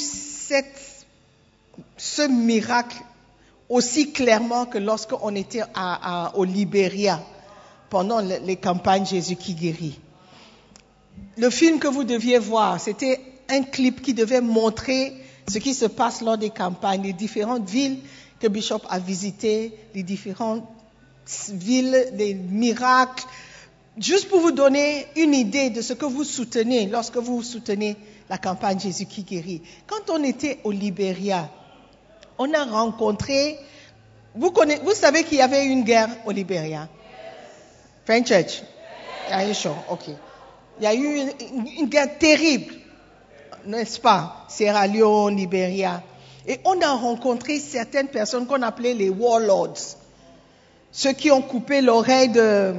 ce 1.97 2.27
miracle 2.27 2.97
aussi 3.69 4.11
clairement 4.11 4.65
que 4.65 4.77
lorsqu'on 4.77 5.35
était 5.35 5.63
au 6.35 6.43
Libéria 6.43 7.21
pendant 7.93 8.21
les 8.21 8.55
campagnes 8.55 9.05
Jésus 9.05 9.35
qui 9.35 9.53
guérit. 9.53 9.99
Le 11.37 11.51
film 11.51 11.77
que 11.77 11.87
vous 11.87 12.03
deviez 12.03 12.39
voir, 12.39 12.81
c'était 12.81 13.21
un 13.49 13.61
clip 13.61 14.01
qui 14.01 14.15
devait 14.15 14.41
montrer 14.41 15.13
ce 15.47 15.59
qui 15.59 15.75
se 15.75 15.85
passe 15.85 16.21
lors 16.21 16.39
des 16.39 16.49
campagnes, 16.49 17.03
les 17.03 17.13
différentes 17.13 17.69
villes 17.69 17.99
que 18.39 18.47
Bishop 18.47 18.81
a 18.89 18.97
visitées, 18.97 19.77
les 19.93 20.01
différentes 20.01 20.67
villes, 21.51 22.07
les 22.15 22.33
miracles, 22.33 23.25
juste 23.99 24.27
pour 24.27 24.39
vous 24.39 24.53
donner 24.53 25.05
une 25.15 25.35
idée 25.35 25.69
de 25.69 25.83
ce 25.83 25.93
que 25.93 26.05
vous 26.05 26.23
soutenez 26.23 26.87
lorsque 26.87 27.17
vous 27.17 27.43
soutenez 27.43 27.95
la 28.27 28.39
campagne 28.39 28.79
Jésus 28.79 29.05
qui 29.05 29.21
guérit. 29.21 29.61
Quand 29.85 30.09
on 30.09 30.23
était 30.23 30.57
au 30.63 30.71
Libéria, 30.71 31.47
on 32.39 32.51
a 32.55 32.63
rencontré, 32.63 33.59
vous, 34.33 34.51
vous 34.83 34.95
savez 34.95 35.25
qu'il 35.25 35.37
y 35.37 35.41
avait 35.41 35.67
une 35.67 35.83
guerre 35.83 36.09
au 36.25 36.31
Libéria. 36.31 36.89
French 38.05 38.27
Church. 38.27 38.61
Are 39.31 39.43
you 39.43 39.53
sure? 39.53 39.75
OK. 39.89 40.09
Il 40.79 40.83
y 40.83 40.87
a 40.87 40.93
eu 40.93 41.31
une, 41.77 41.87
guerre 41.87 42.17
terrible, 42.17 42.73
n'est-ce 43.65 43.99
pas? 43.99 44.45
Sierra 44.49 44.87
Leone, 44.87 45.37
Libéria. 45.37 46.01
Et 46.47 46.59
on 46.65 46.81
a 46.81 46.93
rencontré 46.93 47.59
certaines 47.59 48.07
personnes 48.07 48.47
qu'on 48.47 48.61
appelait 48.61 48.93
les 48.93 49.09
warlords. 49.09 49.77
Ceux 50.91 51.13
qui 51.13 51.31
ont 51.31 51.41
coupé 51.41 51.81
l'oreille 51.81 52.29
de. 52.29 52.75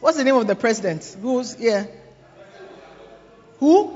What's 0.00 0.16
the 0.16 0.24
name 0.24 0.36
of 0.36 0.46
the 0.46 0.54
president? 0.54 1.00
Who's? 1.22 1.56
Who? 3.60 3.92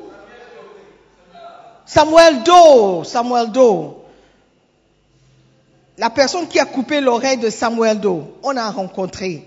Samuel 1.86 2.42
Doe. 2.42 3.04
Samuel 3.04 3.50
Doe. 3.50 3.94
La 5.96 6.10
personne 6.10 6.48
qui 6.48 6.58
a 6.58 6.64
coupé 6.64 7.00
l'oreille 7.00 7.36
de 7.36 7.50
Samuel 7.50 8.00
Doe, 8.00 8.24
on 8.42 8.56
a 8.56 8.70
rencontré 8.70 9.46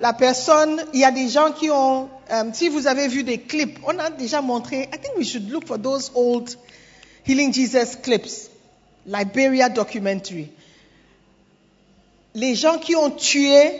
la 0.00 0.12
personne, 0.12 0.82
il 0.92 1.00
y 1.00 1.04
a 1.04 1.10
des 1.10 1.28
gens 1.28 1.52
qui 1.52 1.70
ont, 1.70 2.08
um, 2.30 2.52
si 2.52 2.68
vous 2.68 2.86
avez 2.86 3.08
vu 3.08 3.22
des 3.22 3.38
clips, 3.38 3.78
on 3.86 3.98
a 3.98 4.10
déjà 4.10 4.42
montré, 4.42 4.82
I 4.92 4.98
think 4.98 5.16
we 5.16 5.26
should 5.26 5.50
look 5.50 5.66
for 5.66 5.78
those 5.78 6.10
old 6.14 6.54
Healing 7.26 7.52
Jesus 7.52 7.96
clips, 8.02 8.50
Liberia 9.06 9.68
documentary. 9.68 10.50
Les 12.34 12.54
gens 12.54 12.78
qui 12.78 12.94
ont 12.94 13.10
tué 13.10 13.72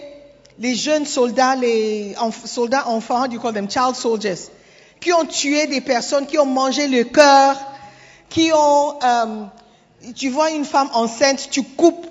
les 0.58 0.74
jeunes 0.74 1.04
soldats, 1.04 1.54
les 1.54 2.16
soldats 2.46 2.88
enfants, 2.88 3.30
you 3.30 3.38
call 3.38 3.52
them 3.52 3.70
child 3.70 3.94
soldiers, 3.94 4.50
qui 5.00 5.12
ont 5.12 5.26
tué 5.26 5.66
des 5.66 5.82
personnes, 5.82 6.26
qui 6.26 6.38
ont 6.38 6.46
mangé 6.46 6.88
le 6.88 7.04
cœur, 7.04 7.56
qui 8.30 8.50
ont, 8.54 8.98
um, 9.02 9.50
tu 10.14 10.30
vois 10.30 10.50
une 10.50 10.64
femme 10.64 10.88
enceinte, 10.94 11.48
tu 11.50 11.62
coupes, 11.62 12.06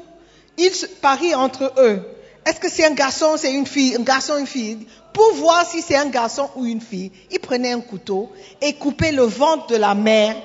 ils 0.57 0.71
parient 1.01 1.35
entre 1.35 1.73
eux 1.79 2.14
est-ce 2.45 2.59
que 2.59 2.69
c'est 2.69 2.85
un 2.85 2.93
garçon, 2.93 3.37
c'est 3.37 3.53
une 3.53 3.65
fille, 3.65 3.95
un 3.95 4.03
garçon, 4.03 4.37
une 4.37 4.45
fille 4.45 4.85
Pour 5.13 5.33
voir 5.33 5.65
si 5.65 5.81
c'est 5.81 5.95
un 5.95 6.09
garçon 6.09 6.49
ou 6.55 6.65
une 6.65 6.81
fille, 6.81 7.11
il 7.31 7.39
prenait 7.39 7.71
un 7.71 7.81
couteau 7.81 8.31
et 8.61 8.73
coupait 8.73 9.11
le 9.11 9.23
ventre 9.23 9.67
de 9.67 9.77
la 9.77 9.95
mère, 9.95 10.35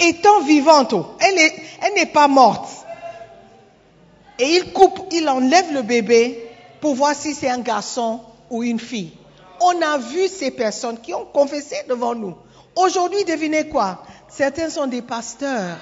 étant 0.00 0.40
vivante. 0.40 0.94
Elle 1.20 1.94
n'est 1.94 2.06
pas 2.06 2.26
morte. 2.26 2.68
Et 4.38 4.56
il 4.56 4.72
coupe, 4.72 5.08
il 5.12 5.28
enlève 5.28 5.72
le 5.72 5.82
bébé 5.82 6.50
pour 6.80 6.94
voir 6.94 7.14
si 7.14 7.32
c'est 7.32 7.48
un 7.48 7.60
garçon 7.60 8.20
ou 8.50 8.64
une 8.64 8.80
fille. 8.80 9.12
On 9.60 9.80
a 9.80 9.98
vu 9.98 10.28
ces 10.28 10.50
personnes 10.50 11.00
qui 11.00 11.14
ont 11.14 11.24
confessé 11.24 11.76
devant 11.88 12.14
nous. 12.14 12.34
Aujourd'hui, 12.74 13.24
devinez 13.24 13.68
quoi? 13.68 14.02
Certains 14.28 14.68
sont 14.68 14.86
des 14.86 15.00
pasteurs. 15.00 15.78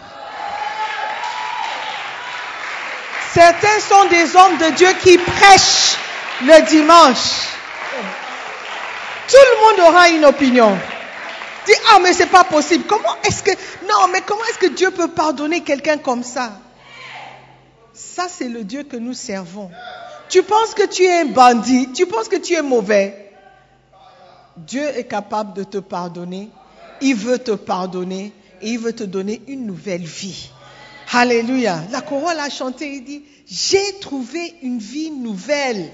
Certains 3.35 3.81
sont 3.81 4.09
des 4.11 4.37
hommes 4.37 4.59
de 4.59 4.77
Dieu 4.77 4.89
qui 5.03 5.19
prêchent 5.19 5.97
le 6.43 6.65
dimanche. 6.69 7.49
Tout 9.29 9.37
le 9.37 9.61
monde 9.61 9.89
aura 9.91 10.09
une 10.11 10.25
opinion. 10.25 10.79
Dis, 11.67 11.73
ah, 11.91 11.99
mais 12.01 12.13
c'est 12.13 12.27
pas 12.27 12.45
possible. 12.45 12.85
Comment 12.87 13.17
est-ce 13.25 13.43
que, 13.43 13.51
non, 13.51 14.07
mais 14.13 14.21
comment 14.21 14.45
est-ce 14.45 14.59
que 14.59 14.73
Dieu 14.75 14.93
peut 14.93 15.09
pardonner 15.09 15.63
quelqu'un 15.63 15.99
comme 15.99 16.23
ça? 16.23 16.61
Ça, 17.93 18.27
c'est 18.29 18.49
le 18.49 18.63
Dieu 18.63 18.85
que 18.85 18.97
nous 18.97 19.15
servons. 19.15 19.69
Tu 20.29 20.45
penses 20.45 20.75
que 20.75 20.87
tu 20.87 21.03
es 21.03 21.23
un 21.23 21.27
bandit, 21.27 21.91
tu 21.93 22.07
penses 22.07 22.29
que 22.29 22.37
tu 22.37 22.55
es 22.55 22.63
mauvais? 22.63 23.33
Dieu 24.57 24.85
est 24.97 25.09
capable 25.09 25.55
de 25.55 25.65
te 25.65 25.79
pardonner. 25.79 26.51
Il 27.01 27.17
veut 27.17 27.41
te 27.41 27.53
pardonner 27.53 28.33
et 28.63 28.69
il 28.69 28.79
veut 28.79 28.93
te 28.93 29.03
donner 29.03 29.43
une 29.49 29.67
nouvelle 29.67 30.05
vie. 30.05 30.51
Alléluia. 31.13 31.83
La 31.91 32.01
chorale 32.01 32.41
a 32.41 32.51
chanté, 32.51 32.89
il 32.89 33.05
dit, 33.05 33.23
j'ai 33.47 33.99
trouvé 34.01 34.55
une 34.63 34.79
vie 34.79 35.11
nouvelle. 35.11 35.91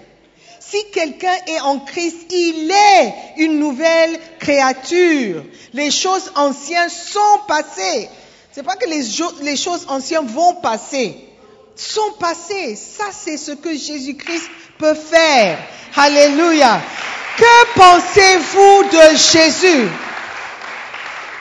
Si 0.60 0.78
quelqu'un 0.92 1.34
est 1.48 1.60
en 1.60 1.80
Christ, 1.80 2.26
il 2.30 2.70
est 2.70 3.14
une 3.38 3.58
nouvelle 3.58 4.18
créature. 4.38 5.44
Les 5.72 5.90
choses 5.90 6.30
anciennes 6.36 6.88
sont 6.88 7.40
passées. 7.48 8.08
C'est 8.52 8.62
pas 8.62 8.76
que 8.76 8.88
les, 8.88 9.02
les 9.42 9.56
choses 9.56 9.86
anciennes 9.88 10.26
vont 10.26 10.54
passer. 10.54 11.16
Sont 11.74 12.12
passées. 12.18 12.76
Ça, 12.76 13.06
c'est 13.12 13.36
ce 13.36 13.52
que 13.52 13.70
Jésus-Christ 13.70 14.48
peut 14.78 14.94
faire. 14.94 15.58
Alléluia. 15.96 16.80
Que 17.36 17.74
pensez-vous 17.74 18.84
de 18.84 19.16
Jésus? 19.16 19.88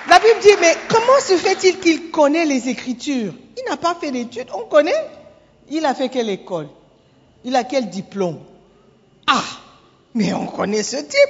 La 0.09 0.17
Bible 0.19 0.39
dit, 0.41 0.55
mais 0.59 0.75
comment 0.89 1.19
se 1.19 1.37
fait-il 1.37 1.79
qu'il 1.79 2.09
connaît 2.09 2.45
les 2.45 2.67
Écritures? 2.67 3.33
Il 3.57 3.69
n'a 3.69 3.77
pas 3.77 3.95
fait 3.95 4.09
d'études, 4.11 4.47
on 4.55 4.65
connaît. 4.65 5.07
Il 5.69 5.85
a 5.85 5.93
fait 5.93 6.09
quelle 6.09 6.29
école? 6.29 6.67
Il 7.43 7.55
a 7.55 7.63
quel 7.63 7.89
diplôme? 7.89 8.39
Ah, 9.27 9.43
mais 10.15 10.33
on 10.33 10.47
connaît 10.47 10.81
ce 10.81 10.97
type. 10.97 11.29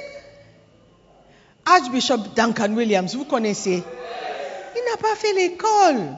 Archbishop 1.66 2.18
Duncan 2.34 2.72
Williams, 2.72 3.14
vous 3.14 3.24
connaissez? 3.24 3.82
Il 4.76 4.90
n'a 4.90 4.96
pas 4.96 5.14
fait 5.14 5.34
l'école. 5.34 6.16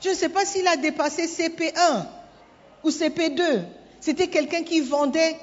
Je 0.00 0.08
ne 0.10 0.14
sais 0.14 0.30
pas 0.30 0.46
s'il 0.46 0.66
a 0.66 0.76
dépassé 0.76 1.26
CP1 1.26 2.06
ou 2.84 2.90
CP2. 2.90 3.64
C'était 4.00 4.28
quelqu'un 4.28 4.62
qui 4.62 4.80
vendait, 4.80 5.36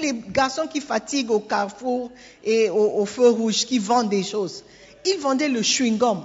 les 0.00 0.14
garçons 0.30 0.66
qui 0.66 0.80
fatiguent 0.80 1.32
au 1.32 1.40
carrefour 1.40 2.10
et 2.44 2.70
au, 2.70 3.00
au 3.00 3.04
feu 3.04 3.28
rouge, 3.28 3.66
qui 3.66 3.78
vendent 3.78 4.08
des 4.08 4.22
choses. 4.22 4.64
Il 5.06 5.18
vendait 5.18 5.48
le 5.48 5.62
chewing-gum 5.62 6.24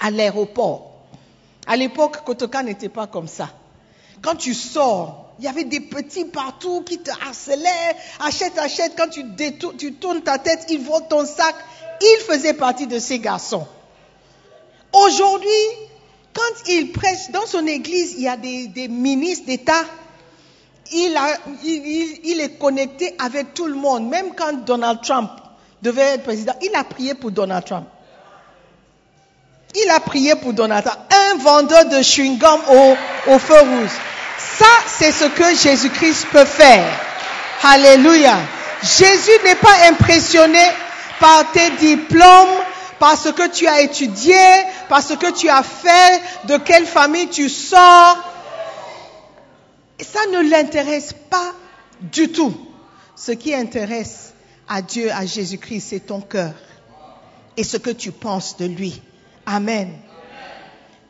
à 0.00 0.10
l'aéroport. 0.10 0.90
À 1.66 1.76
l'époque, 1.76 2.24
Kotoka 2.24 2.62
n'était 2.62 2.88
pas 2.88 3.06
comme 3.06 3.28
ça. 3.28 3.50
Quand 4.22 4.36
tu 4.36 4.54
sors, 4.54 5.30
il 5.38 5.44
y 5.44 5.48
avait 5.48 5.64
des 5.64 5.80
petits 5.80 6.26
partout 6.26 6.82
qui 6.82 6.98
te 6.98 7.10
harcelaient. 7.10 7.96
Achète, 8.20 8.58
achète. 8.58 8.92
Quand 8.96 9.08
tu, 9.08 9.24
détournes, 9.24 9.76
tu 9.76 9.94
tournes 9.94 10.20
ta 10.20 10.38
tête, 10.38 10.66
ils 10.68 10.80
volent 10.80 11.06
ton 11.08 11.24
sac. 11.24 11.54
Il 12.00 12.18
faisait 12.26 12.54
partie 12.54 12.86
de 12.86 12.98
ces 12.98 13.18
garçons. 13.18 13.66
Aujourd'hui, 14.92 15.50
quand 16.34 16.68
il 16.68 16.92
prêche 16.92 17.30
dans 17.30 17.46
son 17.46 17.66
église, 17.66 18.14
il 18.16 18.22
y 18.22 18.28
a 18.28 18.36
des, 18.36 18.88
ministres 18.88 19.46
d'État. 19.46 19.84
Il 20.92 22.40
est 22.40 22.58
connecté 22.58 23.14
avec 23.18 23.54
tout 23.54 23.66
le 23.66 23.74
monde. 23.76 24.08
Même 24.08 24.34
quand 24.34 24.64
Donald 24.64 25.00
Trump 25.02 25.30
devait 25.82 26.14
être 26.14 26.24
président, 26.24 26.54
il 26.62 26.74
a 26.74 26.84
prié 26.84 27.14
pour 27.14 27.30
Donald 27.30 27.64
Trump. 27.64 27.86
Il 29.74 29.90
a 29.90 30.00
prié 30.00 30.34
pour 30.34 30.52
Donald 30.52 30.84
Trump. 30.84 30.98
Un 31.10 31.38
vendeur 31.38 31.86
de 31.86 32.02
chewing-gum 32.02 32.60
au, 33.28 33.38
feu 33.38 33.60
rouge. 33.60 33.90
Ça, 34.58 34.66
c'est 34.86 35.12
ce 35.12 35.24
que 35.26 35.54
Jésus-Christ 35.54 36.26
peut 36.32 36.44
faire. 36.44 36.86
Alléluia. 37.62 38.38
Jésus 38.82 39.38
n'est 39.44 39.54
pas 39.56 39.88
impressionné 39.90 40.62
par 41.20 41.52
tes 41.52 41.70
diplômes, 41.70 42.48
par 42.98 43.16
ce 43.16 43.28
que 43.28 43.48
tu 43.48 43.66
as 43.66 43.82
étudié, 43.82 44.36
par 44.88 45.02
ce 45.02 45.14
que 45.14 45.30
tu 45.30 45.48
as 45.48 45.62
fait, 45.62 46.20
de 46.44 46.56
quelle 46.56 46.86
famille 46.86 47.28
tu 47.28 47.48
sors. 47.48 48.18
Ça 50.00 50.20
ne 50.32 50.50
l'intéresse 50.50 51.14
pas 51.28 51.52
du 52.00 52.32
tout. 52.32 52.54
Ce 53.14 53.32
qui 53.32 53.54
intéresse 53.54 54.32
à 54.70 54.82
Dieu, 54.82 55.10
à 55.10 55.26
Jésus-Christ, 55.26 55.80
c'est 55.90 56.06
ton 56.06 56.20
cœur 56.20 56.54
et 57.56 57.64
ce 57.64 57.76
que 57.76 57.90
tu 57.90 58.12
penses 58.12 58.56
de 58.56 58.66
lui. 58.66 59.02
Amen. 59.44 59.90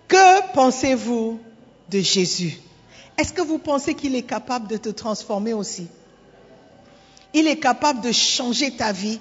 Que 0.08 0.52
pensez-vous 0.54 1.38
de 1.90 2.00
Jésus? 2.00 2.58
Est-ce 3.18 3.34
que 3.34 3.42
vous 3.42 3.58
pensez 3.58 3.94
qu'il 3.94 4.16
est 4.16 4.22
capable 4.22 4.66
de 4.66 4.78
te 4.78 4.88
transformer 4.88 5.52
aussi? 5.52 5.88
Il 7.34 7.46
est 7.46 7.58
capable 7.58 8.00
de 8.00 8.12
changer 8.12 8.72
ta 8.72 8.92
vie, 8.92 9.20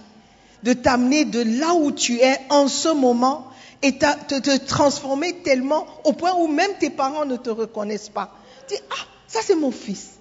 de 0.63 0.71
t'amener 0.71 1.25
de 1.25 1.41
là 1.59 1.73
où 1.73 1.91
tu 1.91 2.19
es 2.21 2.39
en 2.49 2.69
ce 2.69 2.89
moment 2.89 3.47
et 3.81 3.91
de 3.91 4.05
te, 4.27 4.39
te 4.39 4.57
transformer 4.57 5.33
tellement 5.43 5.85
au 6.05 6.13
point 6.13 6.33
où 6.33 6.47
même 6.47 6.71
tes 6.79 6.89
parents 6.89 7.25
ne 7.25 7.35
te 7.35 7.49
reconnaissent 7.49 8.09
pas. 8.09 8.33
Dis, 8.69 8.77
ah, 8.89 9.05
ça 9.27 9.41
c'est 9.43 9.55
mon 9.55 9.71
fils. 9.71 10.11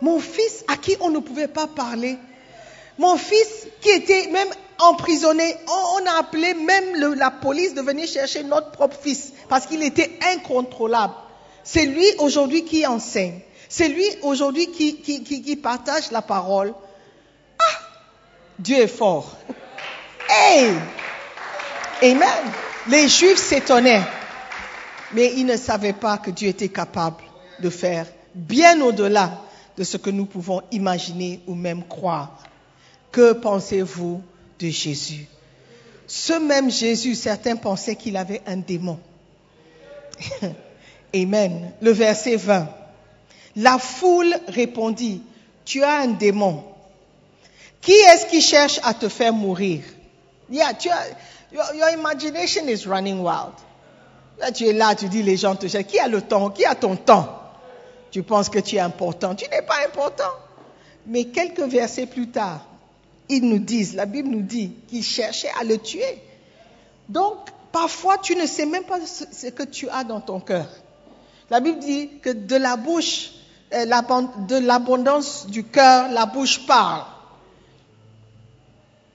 Mon 0.00 0.18
fils 0.18 0.64
à 0.66 0.78
qui 0.78 0.96
on 1.00 1.10
ne 1.10 1.18
pouvait 1.18 1.46
pas 1.46 1.66
parler. 1.66 2.16
Mon 3.00 3.16
fils 3.16 3.66
qui 3.80 3.88
était 3.88 4.28
même 4.30 4.50
emprisonné, 4.78 5.56
on, 5.66 6.06
a 6.06 6.18
appelé 6.18 6.52
même 6.52 7.14
la 7.14 7.30
police 7.30 7.72
de 7.72 7.80
venir 7.80 8.06
chercher 8.06 8.42
notre 8.42 8.72
propre 8.72 8.94
fils 9.00 9.32
parce 9.48 9.64
qu'il 9.64 9.82
était 9.82 10.18
incontrôlable. 10.34 11.14
C'est 11.64 11.86
lui 11.86 12.04
aujourd'hui 12.18 12.62
qui 12.66 12.86
enseigne. 12.86 13.40
C'est 13.70 13.88
lui 13.88 14.04
aujourd'hui 14.20 14.70
qui 14.70 15.56
partage 15.56 16.10
la 16.10 16.20
parole. 16.20 16.74
Ah, 17.58 17.78
Dieu 18.58 18.76
est 18.76 18.86
fort. 18.86 19.34
Hey! 20.28 20.68
Amen. 22.02 22.52
Les 22.86 23.08
Juifs 23.08 23.38
s'étonnaient, 23.38 24.02
mais 25.12 25.32
ils 25.36 25.46
ne 25.46 25.56
savaient 25.56 25.94
pas 25.94 26.18
que 26.18 26.30
Dieu 26.30 26.50
était 26.50 26.68
capable 26.68 27.24
de 27.60 27.70
faire 27.70 28.04
bien 28.34 28.78
au-delà 28.82 29.38
de 29.78 29.84
ce 29.84 29.96
que 29.96 30.10
nous 30.10 30.26
pouvons 30.26 30.60
imaginer 30.70 31.40
ou 31.46 31.54
même 31.54 31.82
croire. 31.88 32.36
Que 33.12 33.32
pensez-vous 33.32 34.22
de 34.58 34.68
Jésus? 34.68 35.26
Ce 36.06 36.32
même 36.32 36.70
Jésus, 36.70 37.14
certains 37.14 37.56
pensaient 37.56 37.96
qu'il 37.96 38.16
avait 38.16 38.42
un 38.46 38.56
démon. 38.56 38.98
Amen. 41.14 41.72
Le 41.80 41.90
verset 41.92 42.36
20. 42.36 42.68
La 43.56 43.78
foule 43.78 44.34
répondit, 44.48 45.22
tu 45.64 45.82
as 45.82 46.00
un 46.00 46.08
démon. 46.08 46.64
Qui 47.80 47.92
est-ce 47.92 48.26
qui 48.26 48.40
cherche 48.40 48.80
à 48.82 48.94
te 48.94 49.08
faire 49.08 49.32
mourir? 49.32 49.82
Yeah, 50.50 50.74
tu 50.74 50.90
as, 50.90 51.06
your, 51.52 51.64
your 51.74 51.90
imagination 51.90 52.68
is 52.68 52.86
running 52.86 53.20
wild. 53.20 53.54
Là, 54.38 54.52
tu 54.52 54.66
es 54.66 54.72
là, 54.72 54.94
tu 54.94 55.08
dis 55.08 55.22
les 55.22 55.36
gens 55.36 55.54
te 55.54 55.66
cherchent. 55.66 55.86
Qui 55.86 55.98
a 55.98 56.08
le 56.08 56.22
temps? 56.22 56.50
Qui 56.50 56.64
a 56.64 56.74
ton 56.74 56.96
temps? 56.96 57.36
Tu 58.10 58.22
penses 58.22 58.48
que 58.48 58.58
tu 58.58 58.76
es 58.76 58.80
important. 58.80 59.34
Tu 59.34 59.48
n'es 59.48 59.62
pas 59.62 59.84
important. 59.86 60.32
Mais 61.06 61.24
quelques 61.24 61.60
versets 61.60 62.06
plus 62.06 62.28
tard, 62.28 62.66
ils 63.30 63.48
nous 63.48 63.58
disent, 63.58 63.94
la 63.94 64.06
Bible 64.06 64.28
nous 64.28 64.42
dit 64.42 64.72
qu'ils 64.88 65.04
cherchaient 65.04 65.52
à 65.60 65.64
le 65.64 65.78
tuer. 65.78 66.18
Donc, 67.08 67.36
parfois, 67.72 68.18
tu 68.18 68.36
ne 68.36 68.46
sais 68.46 68.66
même 68.66 68.84
pas 68.84 68.98
ce, 69.06 69.46
que 69.46 69.62
tu 69.62 69.88
as 69.88 70.04
dans 70.04 70.20
ton 70.20 70.40
cœur. 70.40 70.68
La 71.48 71.60
Bible 71.60 71.78
dit 71.78 72.10
que 72.20 72.30
de 72.30 72.56
la 72.56 72.76
bouche, 72.76 73.30
euh, 73.72 73.84
de 73.84 74.58
l'abondance 74.58 75.46
du 75.46 75.64
cœur, 75.64 76.10
la 76.10 76.26
bouche 76.26 76.66
parle. 76.66 77.04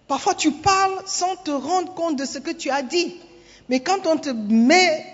Parfois, 0.07 0.35
tu 0.35 0.51
parles 0.51 1.01
sans 1.05 1.35
te 1.37 1.51
rendre 1.51 1.93
compte 1.93 2.17
de 2.17 2.25
ce 2.25 2.39
que 2.39 2.51
tu 2.51 2.69
as 2.69 2.83
dit. 2.83 3.15
Mais 3.69 3.79
quand 3.79 4.05
on 4.05 4.17
te 4.17 4.29
met 4.29 5.05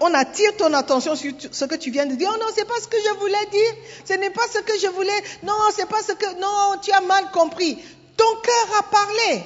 on, 0.00 0.14
attire 0.14 0.56
ton 0.56 0.72
attention 0.72 1.16
sur 1.16 1.32
ce 1.50 1.64
que 1.64 1.74
tu 1.74 1.90
viens 1.90 2.06
de 2.06 2.14
dire. 2.14 2.30
Oh 2.32 2.38
non, 2.38 2.46
c'est 2.54 2.66
pas 2.66 2.78
ce 2.80 2.88
que 2.88 2.96
je 2.96 3.18
voulais 3.18 3.46
dire. 3.50 3.74
Ce 4.04 4.12
n'est 4.14 4.30
pas 4.30 4.46
ce 4.52 4.58
que 4.58 4.78
je 4.78 4.86
voulais. 4.88 5.22
Non, 5.42 5.54
c'est 5.74 5.88
pas 5.88 6.02
ce 6.02 6.12
que. 6.12 6.40
Non, 6.40 6.78
tu 6.80 6.92
as 6.92 7.00
mal 7.00 7.30
compris. 7.32 7.78
Ton 8.16 8.36
cœur 8.42 8.78
a 8.78 8.82
parlé. 8.84 9.42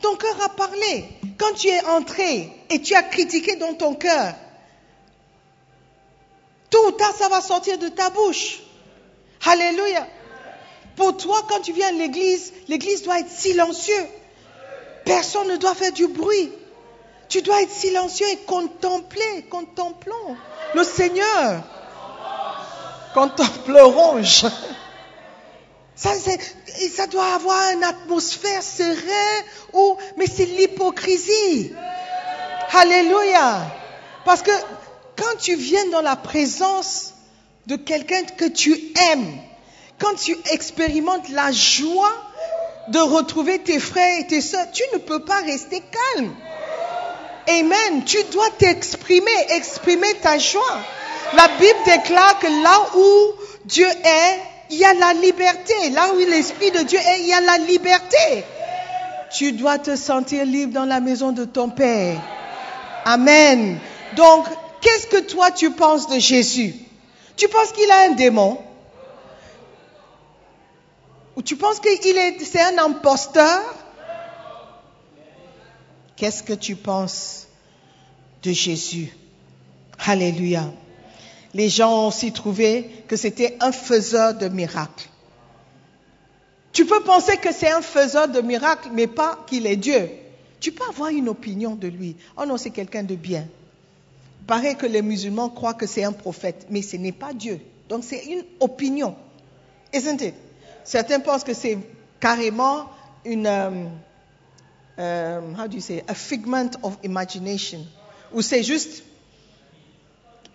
Ton 0.00 0.16
cœur 0.16 0.36
a 0.44 0.48
parlé. 0.50 1.04
Quand 1.38 1.52
tu 1.54 1.68
es 1.68 1.84
entré 1.84 2.52
et 2.70 2.80
tu 2.80 2.94
as 2.94 3.02
critiqué 3.02 3.56
dans 3.56 3.74
ton 3.74 3.94
cœur, 3.94 4.34
tôt 6.70 6.88
ou 6.88 6.92
tard, 6.92 7.14
ça 7.16 7.28
va 7.28 7.40
sortir 7.40 7.78
de 7.78 7.88
ta 7.88 8.10
bouche. 8.10 8.60
Alléluia. 9.46 10.06
Pour 10.96 11.16
toi, 11.16 11.42
quand 11.48 11.60
tu 11.60 11.72
viens 11.72 11.88
à 11.88 11.92
l'église, 11.92 12.52
l'église 12.68 13.02
doit 13.02 13.20
être 13.20 13.30
silencieux. 13.30 14.06
Personne 15.04 15.48
ne 15.48 15.56
doit 15.56 15.74
faire 15.74 15.92
du 15.92 16.06
bruit. 16.06 16.50
Tu 17.28 17.42
dois 17.42 17.62
être 17.62 17.70
silencieux 17.70 18.28
et 18.30 18.38
contempler, 18.38 19.44
contemplons 19.50 20.36
le 20.74 20.84
Seigneur. 20.84 21.62
Contemplerons. 23.14 24.22
Ça, 25.94 26.10
ça 26.94 27.06
doit 27.08 27.34
avoir 27.34 27.72
une 27.72 27.84
atmosphère 27.84 28.62
sereine, 28.62 29.44
mais 30.16 30.26
c'est 30.26 30.46
l'hypocrisie. 30.46 31.72
Alléluia. 32.72 33.62
Parce 34.24 34.42
que 34.42 34.52
quand 35.16 35.38
tu 35.40 35.56
viens 35.56 35.86
dans 35.90 36.02
la 36.02 36.16
présence 36.16 37.14
de 37.66 37.76
quelqu'un 37.76 38.22
que 38.22 38.44
tu 38.44 38.92
aimes, 39.10 39.38
quand 39.98 40.14
tu 40.14 40.36
expérimentes 40.52 41.28
la 41.30 41.50
joie 41.50 42.12
de 42.88 42.98
retrouver 43.00 43.58
tes 43.58 43.80
frères 43.80 44.20
et 44.20 44.26
tes 44.26 44.40
soeurs, 44.40 44.70
tu 44.72 44.82
ne 44.92 44.98
peux 44.98 45.24
pas 45.24 45.40
rester 45.40 45.82
calme. 46.14 46.34
Amen. 47.48 48.04
Tu 48.04 48.18
dois 48.30 48.50
t'exprimer, 48.58 49.30
exprimer 49.50 50.12
ta 50.20 50.38
joie. 50.38 50.80
La 51.34 51.48
Bible 51.48 51.78
déclare 51.86 52.38
que 52.38 52.46
là 52.62 52.80
où 52.96 53.32
Dieu 53.64 53.88
est, 53.88 54.40
il 54.70 54.78
y 54.78 54.84
a 54.84 54.94
la 54.94 55.14
liberté. 55.14 55.90
Là 55.90 56.12
où 56.12 56.18
l'Esprit 56.18 56.70
de 56.70 56.80
Dieu 56.80 56.98
est, 56.98 57.20
il 57.20 57.26
y 57.26 57.32
a 57.32 57.40
la 57.40 57.58
liberté. 57.58 58.44
Tu 59.30 59.52
dois 59.52 59.78
te 59.78 59.96
sentir 59.96 60.44
libre 60.44 60.74
dans 60.74 60.84
la 60.84 61.00
maison 61.00 61.32
de 61.32 61.44
ton 61.44 61.70
Père. 61.70 62.20
Amen. 63.04 63.78
Donc, 64.16 64.46
qu'est-ce 64.80 65.06
que 65.06 65.20
toi 65.20 65.50
tu 65.50 65.70
penses 65.70 66.08
de 66.08 66.18
Jésus? 66.18 66.74
Tu 67.36 67.48
penses 67.48 67.72
qu'il 67.72 67.90
a 67.90 68.00
un 68.08 68.10
démon? 68.10 68.58
Ou 71.36 71.42
tu 71.42 71.56
penses 71.56 71.78
qu'il 71.80 72.18
est, 72.18 72.44
c'est 72.44 72.60
un 72.60 72.78
imposteur? 72.78 73.62
Qu'est-ce 76.18 76.42
que 76.42 76.52
tu 76.52 76.74
penses 76.74 77.46
de 78.42 78.50
Jésus? 78.50 79.12
Alléluia. 80.04 80.64
Les 81.54 81.68
gens 81.68 82.04
ont 82.04 82.08
aussi 82.08 82.32
trouvé 82.32 82.90
que 83.06 83.16
c'était 83.16 83.56
un 83.60 83.72
faiseur 83.72 84.34
de 84.34 84.48
miracles. 84.48 85.08
Tu 86.72 86.84
peux 86.84 87.00
penser 87.00 87.36
que 87.36 87.52
c'est 87.52 87.70
un 87.70 87.82
faiseur 87.82 88.28
de 88.28 88.40
miracles, 88.40 88.90
mais 88.92 89.06
pas 89.06 89.44
qu'il 89.46 89.66
est 89.66 89.76
Dieu. 89.76 90.10
Tu 90.60 90.72
peux 90.72 90.84
avoir 90.88 91.10
une 91.10 91.28
opinion 91.28 91.76
de 91.76 91.88
lui. 91.88 92.16
Oh 92.36 92.44
non, 92.44 92.56
c'est 92.56 92.70
quelqu'un 92.70 93.04
de 93.04 93.14
bien. 93.14 93.46
Paraît 94.46 94.74
que 94.74 94.86
les 94.86 95.02
musulmans 95.02 95.48
croient 95.48 95.74
que 95.74 95.86
c'est 95.86 96.04
un 96.04 96.12
prophète, 96.12 96.66
mais 96.68 96.82
ce 96.82 96.96
n'est 96.96 97.12
pas 97.12 97.32
Dieu. 97.32 97.60
Donc 97.88 98.02
c'est 98.02 98.24
une 98.26 98.42
opinion. 98.60 99.14
Isn't 99.94 100.20
it? 100.20 100.34
Certains 100.84 101.20
pensent 101.20 101.44
que 101.44 101.54
c'est 101.54 101.78
carrément 102.18 102.86
une, 103.24 103.90
euh, 104.98 105.40
how 105.56 105.66
do 105.66 105.76
you 105.76 105.80
say, 105.80 106.02
a 106.08 106.14
figment 106.14 106.70
of 106.82 106.98
imagination, 107.02 107.86
ou 108.32 108.42
c'est 108.42 108.62
juste 108.62 109.02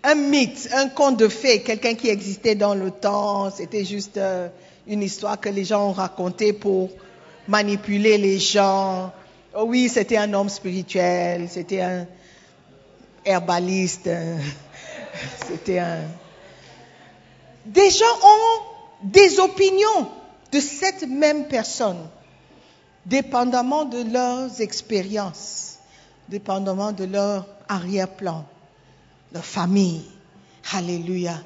un 0.04 0.16
mythe, 0.16 0.70
un 0.74 0.90
conte 0.90 1.18
de 1.18 1.30
fées, 1.30 1.62
quelqu'un 1.62 1.96
qui 1.96 2.10
existait 2.10 2.56
dans 2.56 2.76
le 2.76 2.92
temps, 2.92 3.50
c'était 3.52 3.86
juste 3.86 4.18
euh, 4.18 4.50
une 4.86 5.02
histoire 5.02 5.40
que 5.40 5.50
les 5.50 5.64
gens 5.64 5.88
ont 5.90 5.94
racontée 5.94 6.52
pour 6.52 6.90
manipuler 7.48 8.18
les 8.18 8.38
gens. 8.38 9.14
Oh 9.56 9.64
oui, 9.66 9.88
c'était 9.88 10.18
un 10.18 10.34
homme 10.34 10.50
spirituel, 10.50 11.48
c'était 11.50 11.82
un 11.82 12.06
herbaliste, 13.26 14.10
c'était 15.48 15.80
un... 15.80 16.00
Des 17.66 17.90
gens 17.90 18.06
ont 18.24 19.08
des 19.08 19.40
opinions 19.40 20.10
de 20.52 20.60
cette 20.60 21.08
même 21.08 21.46
personne, 21.46 22.10
dépendamment 23.06 23.86
de 23.86 24.04
leurs 24.12 24.62
expériences, 24.62 25.80
dépendamment 26.30 26.92
de 26.92 27.06
leur 27.06 27.48
arrière-plan, 27.68 28.46
leur 29.34 29.46
famille. 29.46 30.04
Alléluia. 30.72 31.42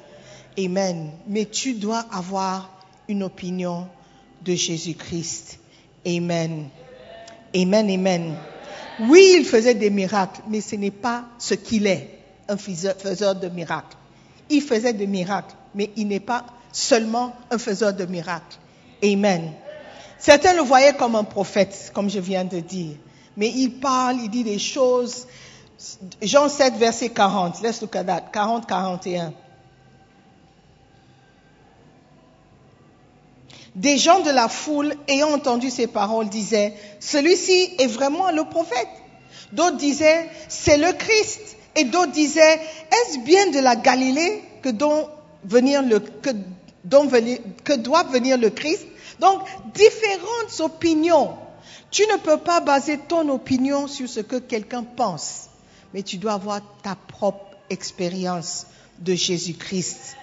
Amen. 0.58 1.10
Mais 1.26 1.44
tu 1.46 1.74
dois 1.74 2.04
avoir 2.12 2.70
une 3.08 3.22
opinion 3.22 3.88
de 4.44 4.54
Jésus-Christ. 4.54 5.58
Amen. 6.06 6.68
Amen, 7.54 7.90
amen. 7.90 8.34
Oui, 9.00 9.36
il 9.38 9.44
faisait 9.44 9.74
des 9.74 9.90
miracles, 9.90 10.42
mais 10.48 10.60
ce 10.60 10.76
n'est 10.76 10.90
pas 10.90 11.24
ce 11.38 11.54
qu'il 11.54 11.86
est, 11.86 12.18
un 12.48 12.56
faiseur 12.56 13.34
de 13.34 13.48
miracles. 13.48 13.96
Il 14.50 14.62
faisait 14.62 14.92
des 14.92 15.06
miracles, 15.06 15.54
mais 15.74 15.90
il 15.96 16.08
n'est 16.08 16.20
pas 16.20 16.44
seulement 16.72 17.34
un 17.50 17.58
faiseur 17.58 17.92
de 17.94 18.06
miracles. 18.06 18.58
Amen. 19.02 19.52
Certains 20.18 20.54
le 20.54 20.62
voyaient 20.62 20.94
comme 20.94 21.14
un 21.14 21.24
prophète, 21.24 21.92
comme 21.94 22.10
je 22.10 22.18
viens 22.18 22.44
de 22.44 22.60
dire. 22.60 22.96
Mais 23.36 23.48
il 23.48 23.78
parle, 23.78 24.16
il 24.22 24.30
dit 24.30 24.44
des 24.44 24.58
choses. 24.58 25.26
Jean 26.20 26.48
7, 26.48 26.74
verset 26.74 27.10
40. 27.10 27.62
Let's 27.62 27.80
look 27.80 27.94
at 27.94 28.04
that. 28.04 28.32
40, 28.32 28.66
41. 28.66 29.32
Des 33.76 33.96
gens 33.96 34.20
de 34.20 34.30
la 34.30 34.48
foule, 34.48 34.94
ayant 35.06 35.30
entendu 35.30 35.70
ces 35.70 35.86
paroles, 35.86 36.28
disaient, 36.28 36.74
celui-ci 36.98 37.74
est 37.78 37.86
vraiment 37.86 38.32
le 38.32 38.42
prophète. 38.42 38.88
D'autres 39.52 39.76
disaient, 39.76 40.28
c'est 40.48 40.78
le 40.78 40.92
Christ. 40.94 41.56
Et 41.76 41.84
d'autres 41.84 42.10
disaient, 42.10 42.60
est-ce 42.90 43.20
bien 43.20 43.50
de 43.50 43.60
la 43.60 43.76
Galilée 43.76 44.42
le, 44.64 46.00
que 47.64 47.72
doit 47.76 48.02
venir 48.02 48.36
le 48.36 48.50
Christ? 48.50 48.84
Donc, 49.20 49.42
différentes 49.74 50.60
opinions. 50.60 51.36
Tu 51.90 52.02
ne 52.02 52.18
peux 52.18 52.38
pas 52.38 52.60
baser 52.60 52.98
ton 52.98 53.28
opinion 53.30 53.86
sur 53.86 54.08
ce 54.08 54.20
que 54.20 54.36
quelqu'un 54.36 54.84
pense, 54.84 55.48
mais 55.94 56.02
tu 56.02 56.18
dois 56.18 56.34
avoir 56.34 56.60
ta 56.82 56.94
propre 56.94 57.56
expérience 57.70 58.66
de 58.98 59.14
Jésus-Christ. 59.14 60.16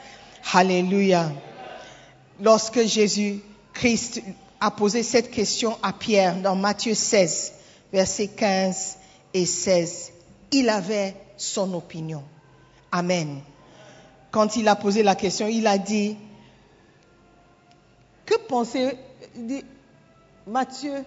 Alléluia 0.53 1.31
lorsque 2.41 2.86
Jésus-Christ 2.86 4.21
a 4.60 4.71
posé 4.71 5.03
cette 5.03 5.31
question 5.31 5.77
à 5.84 5.93
Pierre 5.93 6.41
dans 6.41 6.55
Matthieu 6.55 6.93
16, 6.93 7.53
versets 7.91 8.27
15 8.27 8.97
et 9.34 9.45
16, 9.45 10.12
il 10.51 10.69
avait 10.69 11.15
son 11.38 11.73
opinion. 11.73 12.23
Amen. 12.91 13.41
Quand 14.31 14.55
il 14.55 14.67
a 14.67 14.75
posé 14.75 15.03
la 15.03 15.15
question, 15.15 15.47
il 15.47 15.67
a 15.67 15.77
dit, 15.77 16.17
il 18.51 19.47
dit, 19.47 19.65
Matthieu 20.47 21.03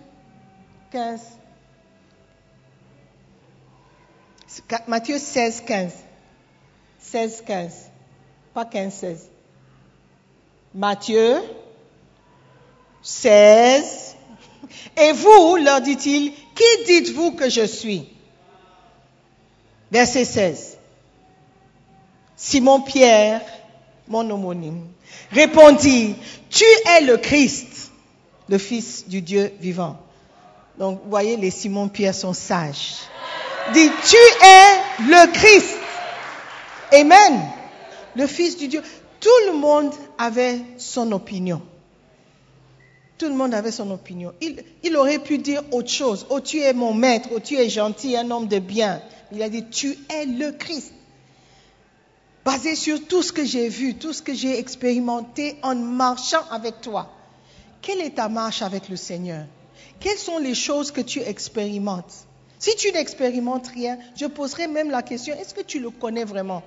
15, 0.91 1.21
Matthieu 4.87 5.19
16, 5.19 5.63
15, 5.67 5.93
16, 6.99 7.43
15, 7.47 7.91
pas 8.55 8.65
15, 8.65 8.93
16. 8.93 9.31
Matthieu 10.75 11.43
16. 13.03 14.17
Et 14.97 15.13
vous, 15.13 15.57
leur 15.57 15.81
dit-il, 15.81 16.33
qui 16.33 16.85
dites-vous 16.87 17.33
que 17.33 17.49
je 17.49 17.65
suis? 17.67 18.09
Verset 19.91 20.25
16. 20.25 20.79
Simon-Pierre, 22.37 23.43
mon 24.07 24.29
homonyme, 24.31 24.89
répondit, 25.31 26.15
tu 26.51 26.65
es 26.65 27.03
le 27.03 27.17
Christ, 27.17 27.91
le 28.49 28.59
Fils 28.59 29.09
du 29.09 29.23
Dieu 29.23 29.53
vivant. 29.61 29.99
Donc, 30.79 31.01
vous 31.03 31.11
voyez, 31.11 31.37
les 31.37 31.51
Simon-Pierre 31.51 32.15
sont 32.15 32.33
sages. 32.33 32.97
Dit, 33.75 33.91
tu 34.09 34.17
es 34.17 35.09
le 35.09 35.33
Christ. 35.33 35.77
Amen. 36.93 37.41
Le 38.15 38.27
Fils 38.27 38.57
du 38.57 38.69
Dieu. 38.69 38.83
Tout 39.21 39.29
le 39.47 39.59
monde 39.59 39.93
avait 40.17 40.61
son 40.77 41.13
opinion. 41.13 41.61
Tout 43.19 43.27
le 43.27 43.35
monde 43.35 43.53
avait 43.53 43.73
son 43.73 43.91
opinion. 43.91 44.33
Il, 44.41 44.63
il 44.85 44.97
aurait 44.97 45.19
pu 45.19 45.39
dire 45.39 45.63
autre 45.73 45.91
chose. 45.91 46.27
Oh, 46.31 46.41
tu 46.41 46.61
es 46.61 46.73
mon 46.73 46.95
maître. 46.95 47.29
Oh, 47.35 47.41
tu 47.41 47.57
es 47.57 47.69
gentil, 47.69 48.17
un 48.17 48.31
homme 48.31 48.47
de 48.47 48.61
bien. 48.61 49.03
Il 49.33 49.43
a 49.43 49.49
dit, 49.49 49.65
tu 49.69 49.99
es 50.09 50.25
le 50.25 50.53
Christ. 50.53 50.93
Basé 52.49 52.77
sur 52.77 53.07
tout 53.07 53.23
ce 53.23 53.31
que 53.31 53.45
j'ai 53.45 53.69
vu, 53.69 53.97
tout 53.97 54.15
ce 54.15 54.23
que 54.23 54.33
j'ai 54.33 54.59
expérimenté 54.59 55.59
en 55.63 55.75
marchant 55.75 56.41
avec 56.51 56.81
toi. 56.81 57.11
Quelle 57.83 58.01
est 58.01 58.15
ta 58.15 58.31
marche 58.31 58.63
avec 58.63 58.89
le 58.89 58.97
Seigneur? 58.97 59.45
Quelles 60.01 60.17
sont 60.17 60.39
les 60.39 60.55
choses 60.55 60.91
que 60.91 61.03
tu 61.03 61.21
expérimentes? 61.21 62.15
Si 62.59 62.75
tu 62.77 62.91
n'expérimentes 62.91 63.67
rien, 63.67 63.99
je 64.17 64.25
poserai 64.25 64.67
même 64.67 64.91
la 64.91 65.03
question, 65.03 65.35
est-ce 65.35 65.53
que 65.53 65.61
tu 65.61 65.79
le 65.79 65.91
connais 65.91 66.25
vraiment? 66.25 66.63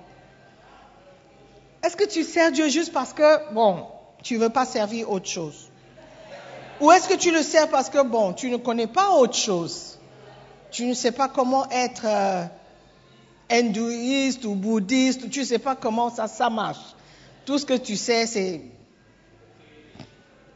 Est-ce 1.84 1.98
que 1.98 2.06
tu 2.06 2.24
sers 2.26 2.52
Dieu 2.52 2.70
juste 2.70 2.94
parce 2.94 3.14
que, 3.14 3.52
bon, 3.52 3.88
tu 4.22 4.36
ne 4.36 4.40
veux 4.42 4.50
pas 4.50 4.68
servir 4.68 5.10
autre 5.10 5.28
chose? 5.28 5.72
Ou 6.80 6.92
est-ce 6.92 7.10
que 7.10 7.16
tu 7.16 7.32
le 7.32 7.42
sers 7.42 7.68
parce 7.70 7.90
que, 7.90 8.04
bon, 8.04 8.34
tu 8.34 8.52
ne 8.52 8.58
connais 8.58 8.86
pas 8.86 9.10
autre 9.14 9.34
chose? 9.36 9.98
Tu 10.70 10.86
ne 10.86 10.94
sais 10.94 11.12
pas 11.12 11.28
comment 11.28 11.68
être 11.72 12.04
euh, 12.06 12.46
hindouiste 13.52 14.46
ou 14.46 14.56
bouddhiste, 14.56 15.24
ou 15.24 15.28
tu 15.28 15.40
ne 15.40 15.46
sais 15.46 15.60
pas 15.60 15.76
comment 15.76 16.10
ça, 16.10 16.28
ça 16.28 16.50
marche. 16.50 16.96
Tout 17.46 17.58
ce 17.58 17.66
que 17.66 17.78
tu 17.78 17.96
sais, 17.96 18.26
c'est 18.26 18.62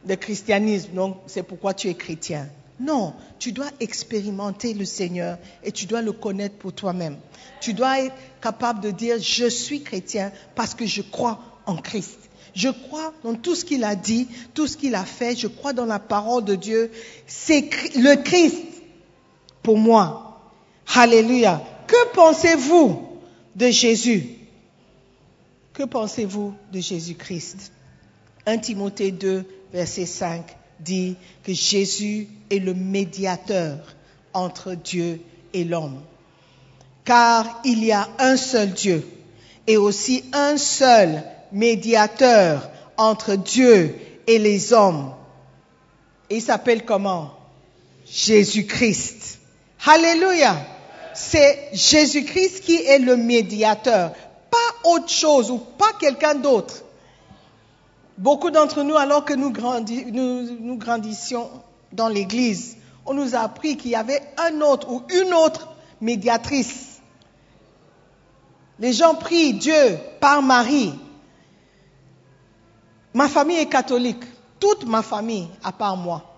le 0.06 0.16
christianisme, 0.16 0.92
donc 0.94 1.16
c'est 1.26 1.42
pourquoi 1.42 1.74
tu 1.74 1.88
es 1.88 1.94
chrétien. 1.94 2.48
Non, 2.78 3.14
tu 3.38 3.52
dois 3.52 3.70
expérimenter 3.80 4.74
le 4.74 4.84
Seigneur 4.84 5.38
et 5.64 5.72
tu 5.72 5.86
dois 5.86 6.02
le 6.02 6.12
connaître 6.12 6.56
pour 6.56 6.72
toi-même. 6.72 7.16
Tu 7.60 7.72
dois 7.72 8.00
être 8.00 8.14
capable 8.40 8.80
de 8.80 8.90
dire, 8.90 9.16
je 9.18 9.48
suis 9.48 9.82
chrétien 9.82 10.30
parce 10.54 10.74
que 10.74 10.86
je 10.86 11.02
crois 11.02 11.40
en 11.64 11.76
Christ. 11.76 12.18
Je 12.54 12.68
crois 12.68 13.12
dans 13.22 13.34
tout 13.34 13.54
ce 13.54 13.64
qu'il 13.64 13.84
a 13.84 13.94
dit, 13.94 14.28
tout 14.54 14.66
ce 14.66 14.76
qu'il 14.76 14.94
a 14.94 15.04
fait. 15.04 15.36
Je 15.36 15.46
crois 15.46 15.72
dans 15.72 15.84
la 15.84 15.98
parole 15.98 16.44
de 16.44 16.54
Dieu. 16.54 16.90
C'est 17.26 17.68
le 17.96 18.22
Christ 18.22 18.62
pour 19.62 19.78
moi. 19.78 20.40
Alléluia. 20.94 21.62
Que 21.86 22.12
pensez-vous 22.12 23.02
de 23.54 23.70
Jésus? 23.70 24.24
Que 25.72 25.84
pensez-vous 25.84 26.54
de 26.72 26.80
Jésus-Christ? 26.80 27.72
1 28.46 28.58
Timothée 28.58 29.12
2, 29.12 29.44
verset 29.72 30.06
5 30.06 30.56
dit 30.80 31.16
que 31.42 31.52
Jésus 31.52 32.28
est 32.50 32.58
le 32.58 32.74
médiateur 32.74 33.78
entre 34.32 34.74
Dieu 34.74 35.20
et 35.52 35.64
l'homme. 35.64 36.02
Car 37.04 37.60
il 37.64 37.84
y 37.84 37.92
a 37.92 38.08
un 38.18 38.36
seul 38.36 38.72
Dieu 38.72 39.06
et 39.66 39.76
aussi 39.76 40.24
un 40.32 40.56
seul 40.56 41.22
médiateur 41.52 42.70
entre 42.96 43.36
Dieu 43.36 43.94
et 44.26 44.38
les 44.38 44.72
hommes. 44.72 45.14
Et 46.28 46.36
il 46.36 46.42
s'appelle 46.42 46.84
comment? 46.84 47.32
Jésus-Christ. 48.06 49.38
Alléluia. 49.86 50.75
C'est 51.16 51.70
Jésus-Christ 51.72 52.60
qui 52.60 52.76
est 52.76 52.98
le 52.98 53.16
médiateur, 53.16 54.12
pas 54.50 54.90
autre 54.90 55.08
chose 55.08 55.50
ou 55.50 55.56
pas 55.56 55.92
quelqu'un 55.98 56.34
d'autre. 56.34 56.82
Beaucoup 58.18 58.50
d'entre 58.50 58.82
nous, 58.82 58.96
alors 58.96 59.24
que 59.24 59.32
nous, 59.32 59.50
grandi, 59.50 60.04
nous, 60.12 60.42
nous 60.60 60.76
grandissions 60.76 61.48
dans 61.92 62.08
l'Église, 62.08 62.76
on 63.06 63.14
nous 63.14 63.34
a 63.34 63.40
appris 63.40 63.78
qu'il 63.78 63.92
y 63.92 63.94
avait 63.94 64.22
un 64.36 64.60
autre 64.60 64.90
ou 64.90 65.04
une 65.08 65.32
autre 65.32 65.68
médiatrice. 66.02 67.00
Les 68.78 68.92
gens 68.92 69.14
prient 69.14 69.54
Dieu 69.54 69.98
par 70.20 70.42
Marie. 70.42 70.92
Ma 73.14 73.26
famille 73.28 73.56
est 73.56 73.70
catholique, 73.70 74.22
toute 74.60 74.84
ma 74.84 75.00
famille, 75.00 75.48
à 75.64 75.72
part 75.72 75.96
moi. 75.96 76.34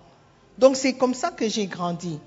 Donc 0.57 0.77
c'est 0.77 0.93
comme 0.93 1.13
ça 1.13 1.31
que 1.31 1.49
j'ai 1.49 1.65
grandi. 1.65 2.17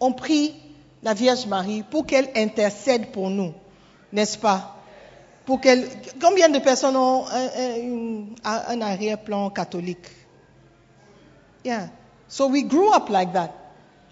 On 0.00 0.12
prie 0.12 0.54
la 1.02 1.14
Vierge 1.14 1.46
Marie 1.46 1.82
pour 1.82 2.06
qu'elle 2.06 2.28
intercède 2.36 3.12
pour 3.12 3.30
nous, 3.30 3.52
n'est-ce 4.12 4.38
pas? 4.38 4.74
Pour 5.46 5.60
combien 6.20 6.48
de 6.50 6.58
personnes 6.58 6.96
ont 6.96 7.24
un, 8.44 8.80
arrière-plan 8.82 9.50
catholique? 9.50 10.06
Yeah. 11.64 11.88
So 12.28 12.48
we 12.48 12.62
grew 12.62 12.92
up 12.92 13.08
like 13.08 13.32
that. 13.32 13.54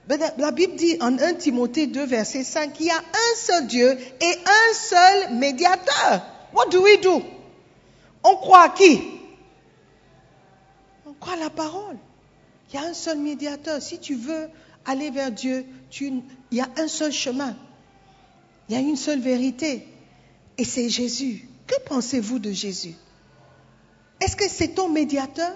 Mais 0.09 0.18
la 0.38 0.51
Bible 0.53 0.77
dit 0.77 0.96
en 1.01 1.18
1 1.18 1.35
Timothée 1.35 1.88
2, 1.88 2.07
verset 2.07 2.44
5, 2.44 2.72
qu'il 2.72 2.87
y 2.87 2.90
a 2.90 2.96
un 2.96 3.37
seul 3.37 3.66
Dieu 3.66 3.99
et 4.20 4.35
un 4.46 4.75
seul 4.75 5.35
médiateur. 5.35 6.22
What 6.55 6.70
do 6.70 6.83
we 6.83 7.01
do? 7.01 7.20
On 8.22 8.37
croit 8.37 8.62
à 8.62 8.68
qui? 8.70 9.03
On 11.07 11.12
croit 11.14 11.35
à 11.35 11.37
la 11.44 11.51
parole. 11.51 11.96
Il 12.72 12.77
y 12.81 12.83
a 12.83 12.88
un 12.88 12.94
seul 12.94 13.18
médiateur. 13.18 13.83
Si 13.83 13.99
tu 13.99 14.14
veux 14.14 14.49
aller 14.85 15.11
vers 15.11 15.31
Dieu, 15.33 15.66
tu- 15.90 16.22
il 16.51 16.59
y 16.59 16.61
a 16.61 16.69
un 16.77 16.89
seul 16.89 17.13
chemin. 17.13 17.57
Il 18.69 18.75
y 18.75 18.79
a 18.79 18.81
une 18.81 18.97
seule 18.97 19.21
vérité. 19.21 19.87
Et 20.59 20.65
c'est 20.65 20.89
Jésus. 20.89 21.49
Que 21.67 21.75
pensez-vous 21.87 22.39
de 22.39 22.53
Jésus? 22.53 22.95
Est-ce 24.21 24.37
que 24.37 24.49
c'est 24.49 24.69
ton 24.69 24.89
médiateur? 24.89 25.53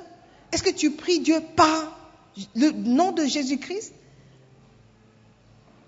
Est-ce 0.53 0.63
que 0.63 0.71
tu 0.71 0.91
pries 0.91 1.21
Dieu 1.21 1.41
par 1.57 1.97
le 2.55 2.71
nom 2.71 3.13
de 3.13 3.25
Jésus-Christ? 3.25 3.93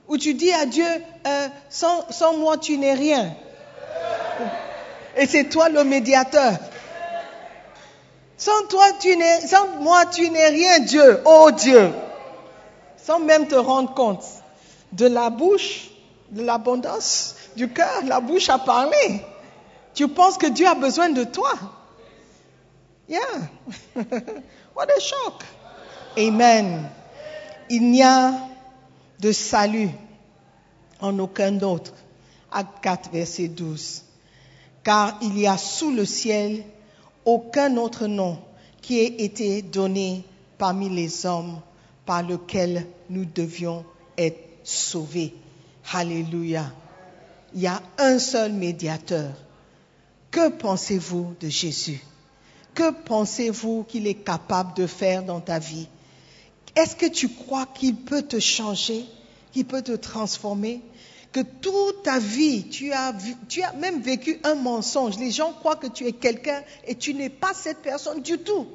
Ou 0.08 0.18
tu 0.18 0.34
dis 0.34 0.52
à 0.52 0.66
Dieu, 0.66 0.86
euh, 1.26 1.48
sans, 1.68 2.36
moi 2.38 2.58
tu 2.58 2.76
n'es 2.76 2.94
rien 2.94 3.34
Et 5.16 5.26
c'est 5.26 5.48
toi 5.48 5.68
le 5.68 5.84
médiateur. 5.84 6.58
Sans 8.36 8.66
toi 8.68 8.84
tu 9.00 9.16
n'es, 9.16 9.46
sans 9.46 9.68
moi 9.80 10.06
tu 10.06 10.28
n'es 10.30 10.48
rien, 10.48 10.80
Dieu, 10.80 11.20
oh 11.24 11.50
Dieu. 11.50 11.90
Sans 12.96 13.20
même 13.20 13.48
te 13.48 13.54
rendre 13.54 13.94
compte 13.94 14.24
de 14.92 15.06
la 15.06 15.30
bouche, 15.30 15.90
de 16.30 16.42
l'abondance 16.42 17.36
du 17.56 17.68
cœur, 17.68 18.04
la 18.06 18.20
bouche 18.20 18.48
a 18.48 18.58
parlé. 18.58 19.22
Tu 19.94 20.08
penses 20.08 20.38
que 20.38 20.46
Dieu 20.46 20.66
a 20.66 20.74
besoin 20.74 21.10
de 21.10 21.24
toi. 21.24 21.52
Yeah. 23.08 23.20
What 24.74 24.88
a 24.96 25.00
shock. 25.00 25.44
Amen. 26.16 26.88
Il 27.68 27.90
n'y 27.90 28.02
a 28.02 28.32
de 29.20 29.32
salut 29.32 29.90
en 31.00 31.18
aucun 31.18 31.60
autre. 31.60 31.92
Acte 32.50 32.82
4, 32.82 33.10
verset 33.12 33.48
12. 33.48 34.02
Car 34.84 35.18
il 35.22 35.38
y 35.38 35.46
a 35.46 35.56
sous 35.56 35.90
le 35.90 36.04
ciel 36.04 36.64
aucun 37.24 37.76
autre 37.76 38.06
nom 38.06 38.38
qui 38.80 38.98
ait 38.98 39.22
été 39.24 39.62
donné 39.62 40.24
parmi 40.58 40.88
les 40.88 41.24
hommes 41.24 41.60
par 42.04 42.22
lequel 42.22 42.86
nous 43.08 43.24
devions 43.24 43.84
être 44.18 44.51
sauvés. 44.64 45.34
Alléluia. 45.92 46.72
Il 47.54 47.60
y 47.60 47.66
a 47.66 47.82
un 47.98 48.18
seul 48.18 48.52
médiateur. 48.52 49.32
Que 50.30 50.48
pensez-vous 50.48 51.34
de 51.40 51.48
Jésus? 51.48 52.00
Que 52.74 52.90
pensez-vous 52.90 53.84
qu'il 53.84 54.06
est 54.06 54.24
capable 54.24 54.74
de 54.74 54.86
faire 54.86 55.22
dans 55.22 55.40
ta 55.40 55.58
vie? 55.58 55.88
Est-ce 56.74 56.96
que 56.96 57.06
tu 57.06 57.28
crois 57.28 57.66
qu'il 57.66 57.96
peut 57.96 58.22
te 58.22 58.40
changer, 58.40 59.04
qu'il 59.52 59.66
peut 59.66 59.82
te 59.82 59.92
transformer? 59.92 60.80
Que 61.32 61.40
toute 61.40 62.02
ta 62.02 62.18
vie, 62.18 62.68
tu 62.68 62.92
as, 62.92 63.14
tu 63.48 63.62
as 63.62 63.72
même 63.74 64.00
vécu 64.00 64.40
un 64.44 64.54
mensonge. 64.54 65.18
Les 65.18 65.30
gens 65.30 65.52
croient 65.52 65.76
que 65.76 65.86
tu 65.86 66.06
es 66.06 66.12
quelqu'un 66.12 66.62
et 66.86 66.94
tu 66.94 67.12
n'es 67.12 67.30
pas 67.30 67.52
cette 67.52 67.82
personne 67.82 68.22
du 68.22 68.38
tout. 68.38 68.66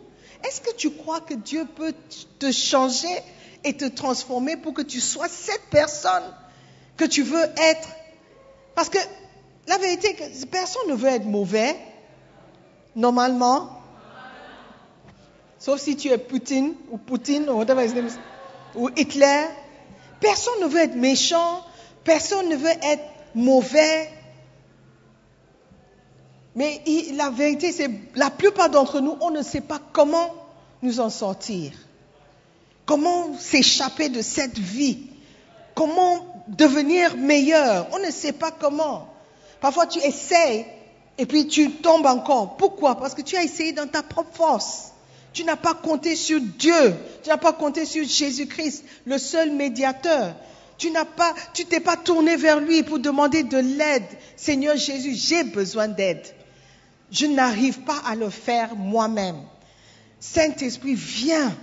Est-ce 0.43 0.61
que 0.61 0.75
tu 0.75 0.91
crois 0.91 1.21
que 1.21 1.33
Dieu 1.33 1.65
peut 1.75 1.93
te 2.37 2.51
changer 2.51 3.07
et 3.63 3.75
te 3.75 3.85
transformer 3.85 4.57
pour 4.57 4.73
que 4.73 4.81
tu 4.81 4.99
sois 4.99 5.27
cette 5.27 5.69
personne 5.69 6.23
que 6.95 7.05
tu 7.05 7.21
veux 7.23 7.43
être 7.57 7.89
Parce 8.77 8.89
que 8.89 8.99
la 9.67 9.79
vérité, 9.79 10.15
personne 10.51 10.89
ne 10.89 10.93
veut 10.93 11.09
être 11.09 11.25
mauvais, 11.25 11.75
normalement. 12.95 13.81
Sauf 15.57 15.81
si 15.81 15.95
tu 15.95 16.09
es 16.09 16.17
Poutine 16.19 16.75
ou 16.91 16.99
Poutine 16.99 17.49
ou 17.49 17.53
whatever 17.53 17.87
name 17.87 18.09
ou 18.75 18.89
Hitler. 18.95 19.45
Personne 20.19 20.61
ne 20.61 20.67
veut 20.67 20.81
être 20.81 20.95
méchant, 20.95 21.63
personne 22.03 22.49
ne 22.49 22.55
veut 22.55 22.69
être 22.83 23.03
mauvais. 23.33 24.11
Mais 26.55 26.83
la 27.15 27.31
vérité, 27.31 27.71
c'est 27.71 27.89
la 28.13 28.29
plupart 28.29 28.69
d'entre 28.69 28.99
nous, 28.99 29.17
on 29.21 29.31
ne 29.31 29.41
sait 29.41 29.61
pas 29.61 29.79
comment 29.91 30.35
nous 30.83 30.99
en 30.99 31.09
sortir. 31.09 31.71
Comment 32.87 33.37
s'échapper 33.37 34.07
de 34.07 34.21
cette 34.21 34.57
vie? 34.57 34.97
Comment 35.75 36.25
devenir 36.47 37.17
meilleur? 37.17 37.87
On 37.91 37.99
ne 37.99 38.09
sait 38.09 38.31
pas 38.31 38.49
comment. 38.49 39.13
Parfois 39.59 39.85
tu 39.85 39.99
essayes 39.99 40.65
et 41.17 41.25
puis 41.25 41.47
tu 41.47 41.69
tombes 41.69 42.05
encore. 42.05 42.55
Pourquoi? 42.55 42.95
Parce 42.95 43.13
que 43.13 43.21
tu 43.21 43.35
as 43.35 43.43
essayé 43.43 43.73
dans 43.73 43.87
ta 43.87 44.03
propre 44.03 44.33
force. 44.33 44.93
Tu 45.33 45.43
n'as 45.43 45.57
pas 45.57 45.73
compté 45.73 46.15
sur 46.15 46.39
Dieu. 46.39 46.95
Tu 47.23 47.29
n'as 47.29 47.37
pas 47.37 47.51
compté 47.51 47.85
sur 47.85 48.07
Jésus-Christ, 48.07 48.85
le 49.05 49.17
seul 49.17 49.51
médiateur. 49.51 50.33
Tu 50.77 50.89
n'as 50.89 51.05
pas, 51.05 51.33
tu 51.53 51.65
t'es 51.65 51.81
pas 51.81 51.97
tourné 51.97 52.37
vers 52.37 52.61
lui 52.61 52.83
pour 52.83 52.99
demander 52.99 53.43
de 53.43 53.57
l'aide. 53.57 54.07
Seigneur 54.37 54.77
Jésus, 54.77 55.13
j'ai 55.13 55.43
besoin 55.43 55.89
d'aide. 55.89 56.23
Je 57.11 57.25
n'arrive 57.25 57.81
pas 57.81 58.01
à 58.07 58.15
le 58.15 58.29
faire 58.29 58.77
moi-même. 58.77 59.41
Saint-Esprit, 60.21 60.95
viens. 60.95 61.53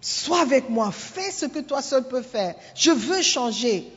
Sois 0.00 0.40
avec 0.40 0.68
moi. 0.68 0.90
Fais 0.92 1.30
ce 1.30 1.46
que 1.46 1.58
toi 1.58 1.82
seul 1.82 2.06
peux 2.06 2.22
faire. 2.22 2.54
Je 2.74 2.90
veux 2.90 3.22
changer. 3.22 3.90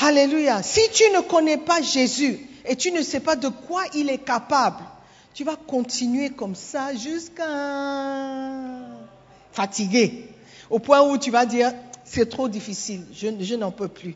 Alléluia. 0.00 0.62
Si 0.62 0.80
tu 0.92 1.04
ne 1.14 1.20
connais 1.20 1.58
pas 1.58 1.80
Jésus 1.82 2.40
et 2.64 2.76
tu 2.76 2.90
ne 2.90 3.02
sais 3.02 3.20
pas 3.20 3.36
de 3.36 3.48
quoi 3.48 3.84
il 3.94 4.10
est 4.10 4.24
capable, 4.24 4.82
tu 5.34 5.44
vas 5.44 5.56
continuer 5.56 6.30
comme 6.30 6.54
ça 6.54 6.94
jusqu'à 6.94 7.44
fatigué. 9.52 10.28
Au 10.70 10.78
point 10.78 11.02
où 11.02 11.18
tu 11.18 11.30
vas 11.30 11.46
dire, 11.46 11.72
c'est 12.04 12.28
trop 12.28 12.48
difficile, 12.48 13.04
je, 13.12 13.54
n'en 13.54 13.70
peux 13.70 13.88
plus. 13.88 14.14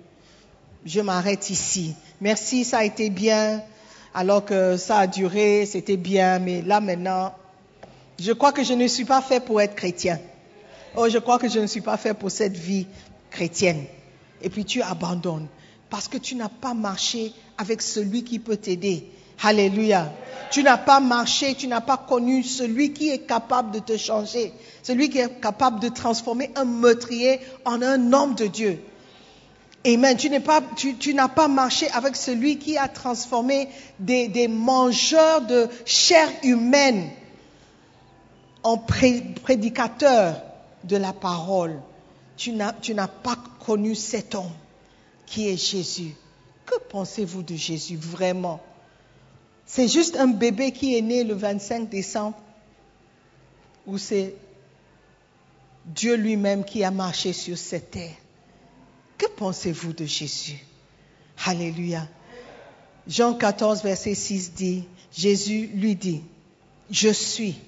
Je 0.85 1.01
m'arrête 1.01 1.51
ici. 1.51 1.95
Merci, 2.21 2.65
ça 2.65 2.79
a 2.79 2.85
été 2.85 3.11
bien. 3.11 3.63
Alors 4.15 4.45
que 4.45 4.77
ça 4.77 4.99
a 4.99 5.07
duré, 5.07 5.67
c'était 5.67 5.97
bien, 5.97 6.39
mais 6.39 6.63
là 6.63 6.81
maintenant, 6.81 7.35
je 8.19 8.33
crois 8.33 8.53
que 8.53 8.65
je 8.65 8.73
ne 8.73 8.87
suis 8.87 9.05
pas 9.05 9.21
fait 9.21 9.41
pour 9.41 9.61
être 9.61 9.75
chrétien. 9.75 10.19
Oh, 11.01 11.09
je 11.09 11.19
crois 11.19 11.39
que 11.39 11.49
je 11.49 11.61
ne 11.61 11.69
suis 11.69 11.81
pas 11.81 11.97
fait 11.97 12.13
pour 12.13 12.29
cette 12.29 12.57
vie 12.57 12.85
chrétienne. 13.31 13.85
Et 14.43 14.51
puis 14.51 14.65
tu 14.65 14.83
abandonnes 14.83 15.47
parce 15.91 16.09
que 16.09 16.19
tu 16.19 16.35
n'as 16.35 16.49
pas 16.49 16.75
marché 16.75 17.33
avec 17.57 17.83
celui 17.83 18.25
qui 18.25 18.41
peut 18.41 18.57
t'aider. 18.57 19.07
Alléluia. 19.41 20.13
Tu 20.51 20.65
n'as 20.65 20.77
pas 20.77 20.99
marché, 20.99 21.55
tu 21.55 21.69
n'as 21.69 21.81
pas 21.81 21.99
connu 21.99 22.43
celui 22.43 22.93
qui 22.93 23.11
est 23.11 23.21
capable 23.21 23.71
de 23.71 23.79
te 23.79 23.97
changer, 23.97 24.53
celui 24.83 25.09
qui 25.09 25.19
est 25.19 25.41
capable 25.41 25.79
de 25.79 25.89
transformer 25.89 26.51
un 26.57 26.65
meurtrier 26.65 27.39
en 27.65 27.81
un 27.81 28.13
homme 28.13 28.35
de 28.35 28.49
Dieu. 28.49 28.81
Amen. 29.87 30.17
Tu 30.17 31.15
n'as 31.15 31.29
pas 31.29 31.47
marché 31.49 31.89
avec 31.93 32.17
celui 32.17 32.59
qui 32.59 32.77
a 32.77 32.89
transformé 32.89 33.69
des, 34.01 34.49
mangeurs 34.49 35.43
de 35.43 35.69
chair 35.85 36.29
humaine 36.43 37.09
en 38.65 38.79
pré- 38.79 39.23
prédicateurs 39.45 40.43
de 40.85 40.97
la 40.97 41.13
parole. 41.13 41.81
Tu 42.37 42.53
n'as, 42.53 42.73
pas 42.73 43.37
connu 43.65 43.95
cet 43.95 44.35
homme 44.35 44.53
qui 45.27 45.49
est 45.49 45.57
Jésus. 45.57 46.15
Que 46.67 46.79
pensez-vous 46.91 47.43
de 47.43 47.57
Jésus 47.57 47.97
vraiment? 47.97 48.61
C'est 49.67 49.89
juste 49.89 50.17
un 50.17 50.29
bébé 50.29 50.73
qui 50.73 50.97
est 50.97 51.03
né 51.03 51.25
le 51.25 51.35
25 51.35 51.89
décembre 51.89 52.39
ou 53.87 53.99
c'est 53.99 54.35
Dieu 55.85 56.15
lui-même 56.15 56.65
qui 56.65 56.85
a 56.85 56.91
marché 56.91 57.33
sur 57.33 57.57
cette 57.57 57.91
terre 57.91 58.15
Que 59.17 59.27
pensez-vous 59.27 59.93
de 59.93 60.05
Jésus? 60.05 60.65
Alléluia. 61.45 62.07
Jean 63.07 63.35
14, 63.35 63.83
verset 63.83 64.15
6 64.15 64.53
dit, 64.53 64.85
Jésus 65.17 65.71
lui 65.75 65.97
dit, 65.97 66.23
je 66.91 67.09
suis 67.09 67.59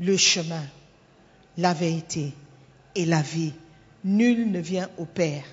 le 0.00 0.16
chemin, 0.16 0.64
la 1.56 1.72
vérité 1.72 2.32
et 2.94 3.04
la 3.04 3.22
vie. 3.22 3.52
Nul 4.04 4.50
ne 4.50 4.60
vient 4.60 4.88
au 4.98 5.04
Père 5.04 5.44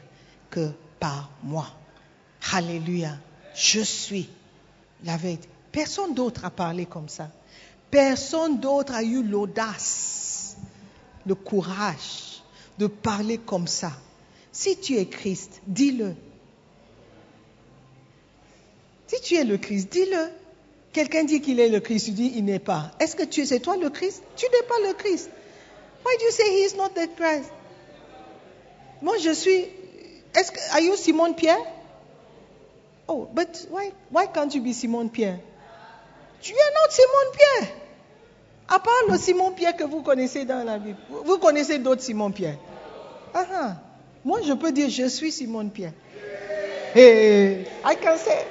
que 0.49 0.71
par 0.99 1.31
moi. 1.43 1.67
Alléluia. 2.51 3.17
Je 3.55 3.81
suis 3.81 4.29
la 5.03 5.17
vérité. 5.17 5.47
Personne 5.71 6.13
d'autre 6.13 6.45
a 6.45 6.49
parlé 6.49 6.85
comme 6.85 7.09
ça. 7.09 7.29
Personne 7.89 8.59
d'autre 8.59 8.93
a 8.93 9.03
eu 9.03 9.23
l'audace, 9.23 10.57
le 11.25 11.35
courage 11.35 12.41
de 12.79 12.87
parler 12.87 13.37
comme 13.37 13.67
ça. 13.67 13.91
Si 14.51 14.77
tu 14.77 14.97
es 14.97 15.05
Christ, 15.05 15.61
dis-le. 15.67 16.15
Si 19.07 19.21
tu 19.21 19.35
es 19.35 19.43
le 19.43 19.57
Christ, 19.57 19.91
dis-le. 19.91 20.29
Quelqu'un 20.91 21.23
dit 21.23 21.41
qu'il 21.41 21.59
est 21.59 21.69
le 21.69 21.79
Christ, 21.79 22.05
tu 22.05 22.11
dis 22.11 22.33
il 22.35 22.45
n'est 22.45 22.59
pas. 22.59 22.91
Est-ce 22.99 23.15
que 23.15 23.23
tu 23.23 23.45
c'est 23.45 23.59
toi 23.59 23.77
le 23.77 23.89
Christ? 23.89 24.23
Tu 24.35 24.45
n'es 24.45 24.67
pas 24.67 24.87
le 24.87 24.93
Christ. 24.93 25.29
Why 26.03 26.15
do 26.19 26.25
you 26.25 26.31
say 26.31 26.49
he 26.49 26.63
is 26.63 26.75
not 26.75 26.93
the 26.95 27.07
Christ? 27.15 27.51
Moi 29.01 29.17
je 29.17 29.33
suis. 29.33 29.67
Est-ce 30.35 30.51
que 30.51 30.59
are 30.73 30.81
you 30.81 30.95
Simone 30.95 31.35
Pierre? 31.35 31.59
Oh, 33.07 33.27
but 33.33 33.67
why 33.69 33.91
why 34.09 34.27
can't 34.27 34.53
you 34.53 34.61
be 34.61 34.73
Simone 34.73 35.09
Pierre? 35.09 35.39
Tu 36.41 36.53
es 36.53 36.73
not 36.73 36.91
Simone 36.91 37.31
Pierre. 37.37 37.75
À 38.69 38.79
part 38.79 39.03
le 39.09 39.17
Simon 39.17 39.51
Pierre 39.51 39.75
que 39.75 39.83
vous 39.83 40.01
connaissez 40.01 40.45
dans 40.45 40.63
la 40.63 40.79
Bible, 40.79 40.97
vous 41.09 41.37
connaissez 41.37 41.79
d'autres 41.79 42.01
Simon 42.01 42.31
Pierre. 42.31 42.57
Ah, 43.33 43.45
ah. 43.51 43.75
Moi 44.23 44.41
je 44.43 44.53
peux 44.53 44.71
dire 44.71 44.89
je 44.89 45.07
suis 45.07 45.31
Simone 45.31 45.69
Pierre. 45.69 45.93
Hey, 46.95 47.65
I 47.83 47.95
can 47.95 48.17
say. 48.17 48.45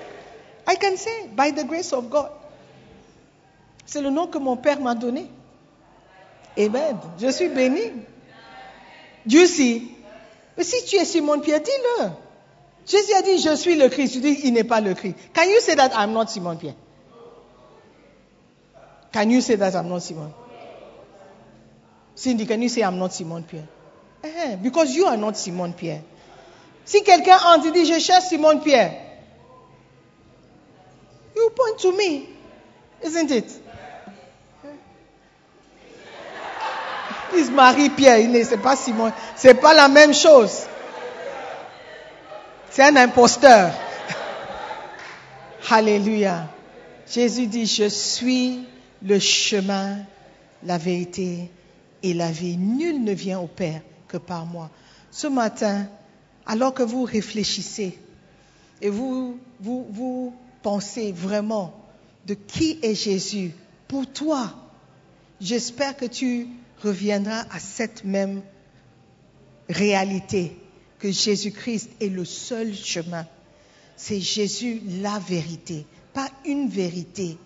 I 0.66 0.76
can 0.76 0.96
say, 0.96 1.28
by 1.34 1.50
the 1.50 1.64
grace 1.64 1.92
of 1.92 2.09
God. 2.09 2.30
C'est 3.84 4.00
le 4.00 4.11
nom 4.11 4.26
que 4.26 4.38
mon 4.38 4.57
père 4.57 4.80
m'a 4.80 4.94
donné. 4.94 5.28
Amen. 6.59 6.98
Je 7.18 7.30
suis 7.30 7.48
béni. 7.48 7.92
Dieu 9.24 9.46
see? 9.46 9.90
Mais 10.57 10.64
si 10.64 10.84
tu 10.84 10.96
es 10.96 11.05
Simon-Pierre, 11.05 11.61
dis-le. 11.61 12.09
Jésus 12.86 13.12
a 13.14 13.22
dit, 13.22 13.38
je 13.38 13.55
suis 13.57 13.76
le 13.76 13.88
Christ. 13.88 14.14
Tu 14.14 14.20
dis, 14.20 14.40
il 14.44 14.53
n'est 14.53 14.64
pas 14.64 14.80
le 14.80 14.94
Christ. 14.94 15.16
Can 15.32 15.44
you 15.44 15.61
say 15.61 15.76
that 15.76 15.90
I'm 15.94 16.12
not 16.12 16.28
Simon-Pierre? 16.28 16.74
Can 19.12 19.30
you 19.30 19.40
say 19.40 19.57
that 19.57 19.74
I'm 19.74 19.88
not 19.88 20.00
Simon? 20.00 20.32
Cindy, 22.14 22.46
can 22.46 22.61
you 22.62 22.68
say 22.68 22.82
I'm 22.82 22.98
not 22.98 23.12
Simon-Pierre? 23.12 23.68
Eh, 24.24 24.57
because 24.57 24.94
you 24.94 25.07
are 25.07 25.16
not 25.16 25.36
Simon-Pierre. 25.36 26.03
Si 26.84 27.03
quelqu'un 27.03 27.38
entre 27.55 27.70
dit, 27.72 27.84
je 27.84 27.98
cherche 27.98 28.24
Simon-Pierre, 28.24 28.92
you 31.36 31.50
point 31.50 31.78
to 31.78 31.92
me, 31.92 32.28
isn't 33.03 33.30
it? 33.30 33.61
Marie-Pierre, 37.52 38.18
il 38.18 38.30
n'est 38.30 38.44
pas 38.56 38.76
Simon, 38.76 39.12
c'est 39.36 39.54
pas 39.54 39.74
la 39.74 39.88
même 39.88 40.14
chose. 40.14 40.62
C'est 42.70 42.82
un 42.82 42.96
imposteur. 42.96 43.72
Alléluia. 45.70 46.48
Jésus 47.06 47.46
dit, 47.46 47.66
je 47.66 47.88
suis 47.88 48.66
le 49.02 49.18
chemin, 49.18 49.98
la 50.64 50.78
vérité 50.78 51.50
et 52.02 52.14
la 52.14 52.30
vie. 52.30 52.56
Nul 52.56 53.04
ne 53.04 53.12
vient 53.12 53.40
au 53.40 53.46
Père 53.46 53.82
que 54.08 54.16
par 54.16 54.46
moi. 54.46 54.70
Ce 55.10 55.26
matin, 55.26 55.86
alors 56.46 56.72
que 56.72 56.82
vous 56.82 57.04
réfléchissez 57.04 57.98
et 58.80 58.88
vous 58.88 59.38
pensez 60.62 61.12
vraiment 61.12 61.74
de 62.26 62.34
qui 62.34 62.78
est 62.82 62.94
Jésus 62.94 63.52
pour 63.88 64.06
toi, 64.06 64.50
j'espère 65.40 65.96
que 65.96 66.06
tu 66.06 66.48
reviendras 66.82 67.46
à 67.50 67.58
cette 67.58 68.04
même 68.04 68.42
réalité 69.68 70.56
que 70.98 71.10
Jésus-Christ 71.10 71.90
est 72.00 72.08
le 72.08 72.24
seul 72.24 72.74
chemin. 72.74 73.26
C'est 73.96 74.20
Jésus 74.20 74.80
la 75.00 75.18
vérité, 75.18 75.86
pas 76.12 76.28
une 76.44 76.68
vérité. 76.68 77.36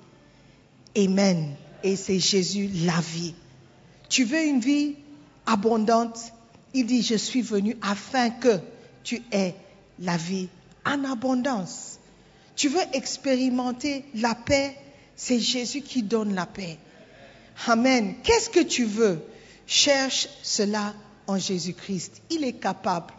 Amen. 0.97 1.55
Et 1.82 1.97
c'est 1.97 2.18
Jésus 2.18 2.68
la 2.84 3.01
vie. 3.01 3.34
Tu 4.09 4.24
veux 4.24 4.43
une 4.43 4.61
vie 4.61 4.97
abondante? 5.47 6.18
Il 6.74 6.87
dit, 6.87 7.03
je 7.03 7.14
suis 7.14 7.43
venu 7.43 7.76
afin 7.82 8.30
que 8.30 8.59
tu 9.03 9.22
aies 9.32 9.55
la 9.99 10.16
vie 10.16 10.49
en 10.84 11.05
abondance. 11.05 11.99
Tu 12.55 12.68
veux 12.68 12.82
expérimenter 12.93 14.05
la 14.14 14.34
paix? 14.34 14.76
C'est 15.14 15.41
Jésus 15.41 15.80
qui 15.82 16.03
donne 16.03 16.34
la 16.34 16.47
paix. 16.47 16.78
Amen. 17.67 18.15
Qu'est-ce 18.23 18.51
que 18.51 18.61
tu 18.61 18.85
veux? 18.85 19.21
Cherche 19.67 20.29
cela 20.43 20.95
en 21.27 21.39
Jésus-Christ. 21.39 22.23
Il 22.31 22.45
est 22.45 22.55
capable 22.55 23.13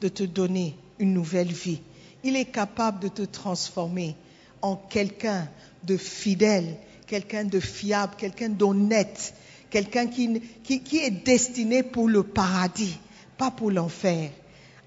de 0.00 0.08
te 0.08 0.22
donner 0.22 0.76
une 0.98 1.12
nouvelle 1.12 1.52
vie. 1.52 1.80
Il 2.22 2.36
est 2.36 2.46
capable 2.46 3.00
de 3.00 3.08
te 3.08 3.22
transformer 3.22 4.14
en 4.62 4.76
quelqu'un 4.76 5.48
de 5.84 5.96
fidèle, 5.96 6.76
quelqu'un 7.06 7.44
de 7.44 7.60
fiable, 7.60 8.14
quelqu'un 8.16 8.50
d'honnête, 8.50 9.34
quelqu'un 9.70 10.06
qui, 10.06 10.40
est 10.98 11.10
destiné 11.10 11.82
pour 11.82 12.08
le 12.08 12.22
paradis, 12.22 12.98
pas 13.38 13.50
pour 13.50 13.70
l'enfer. 13.70 14.30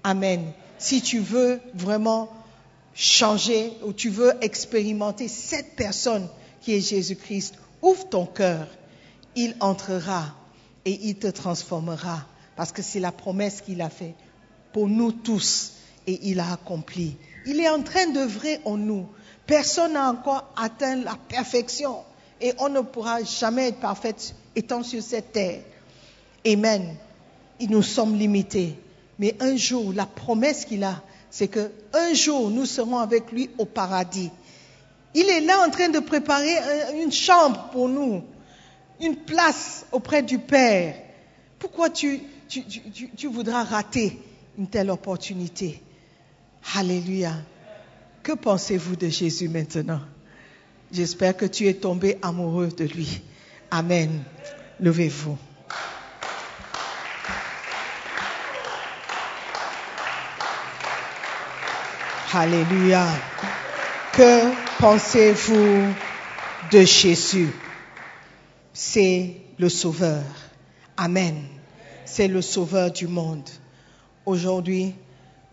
Amen. 0.02 0.52
Si 0.78 1.02
tu 1.02 1.18
veux 1.18 1.60
vraiment 1.74 2.30
changer 2.94 3.72
ou 3.84 3.92
tu 3.92 4.10
veux 4.10 4.32
expérimenter 4.40 5.28
cette 5.28 5.74
personne 5.74 6.28
qui 6.60 6.74
est 6.74 6.80
Jésus-Christ, 6.80 7.54
ouvre 7.82 8.08
ton 8.08 8.26
cœur. 8.26 8.68
Il 9.36 9.56
entrera 9.60 10.34
et 10.84 11.08
il 11.08 11.16
te 11.16 11.26
transformera 11.26 12.24
parce 12.56 12.72
que 12.72 12.82
c'est 12.82 13.00
la 13.00 13.12
promesse 13.12 13.60
qu'il 13.60 13.80
a 13.82 13.90
faite 13.90 14.14
pour 14.72 14.88
nous 14.88 15.12
tous 15.12 15.72
et 16.06 16.18
il 16.22 16.40
a 16.40 16.52
accompli. 16.52 17.16
Il 17.46 17.60
est 17.60 17.68
en 17.68 17.82
train 17.82 18.06
d'œuvrer 18.08 18.60
en 18.64 18.76
nous. 18.76 19.06
Personne 19.46 19.94
n'a 19.94 20.10
encore 20.10 20.52
atteint 20.56 20.96
la 20.96 21.16
perfection 21.28 21.98
et 22.40 22.52
on 22.58 22.68
ne 22.68 22.80
pourra 22.80 23.22
jamais 23.22 23.68
être 23.68 23.80
parfait 23.80 24.14
étant 24.56 24.82
sur 24.82 25.02
cette 25.02 25.32
terre. 25.32 25.60
Amen. 26.46 26.94
Nous 27.60 27.82
sommes 27.82 28.16
limités. 28.16 28.78
Mais 29.18 29.36
un 29.40 29.56
jour, 29.56 29.92
la 29.94 30.06
promesse 30.06 30.64
qu'il 30.64 30.84
a, 30.84 31.02
c'est 31.30 31.48
que 31.48 31.70
un 31.92 32.14
jour, 32.14 32.50
nous 32.50 32.66
serons 32.66 32.98
avec 32.98 33.30
lui 33.32 33.50
au 33.58 33.64
paradis. 33.64 34.30
Il 35.14 35.28
est 35.28 35.40
là 35.40 35.64
en 35.66 35.70
train 35.70 35.88
de 35.88 36.00
préparer 36.00 36.56
une 37.00 37.12
chambre 37.12 37.68
pour 37.72 37.88
nous, 37.88 38.24
une 39.04 39.16
place 39.16 39.86
auprès 39.92 40.22
du 40.22 40.38
Père. 40.38 40.96
Pourquoi 41.58 41.90
tu, 41.90 42.20
voudras 43.30 43.64
rater 43.64 44.18
une 44.58 44.68
telle 44.68 44.90
opportunité? 44.90 45.82
Alléluia. 46.74 47.34
Que 48.22 48.32
pensez-vous 48.32 48.96
de 48.96 49.08
Jésus 49.08 49.48
maintenant? 49.48 50.00
J'espère 50.90 51.36
que 51.36 51.44
tu 51.44 51.66
es 51.66 51.74
tombé 51.74 52.18
amoureux 52.22 52.68
de 52.68 52.84
lui. 52.84 53.20
Amen. 53.70 54.22
Levez-vous. 54.80 55.36
Alléluia. 62.32 63.06
Que 64.12 64.80
pensez-vous 64.80 65.94
de 66.72 66.80
Jésus? 66.80 67.52
C'est 68.76 69.36
le 69.56 69.68
Sauveur. 69.68 70.24
Amen. 70.96 71.36
C'est 72.04 72.26
le 72.26 72.42
Sauveur 72.42 72.90
du 72.90 73.06
monde. 73.06 73.48
Aujourd'hui, 74.26 74.94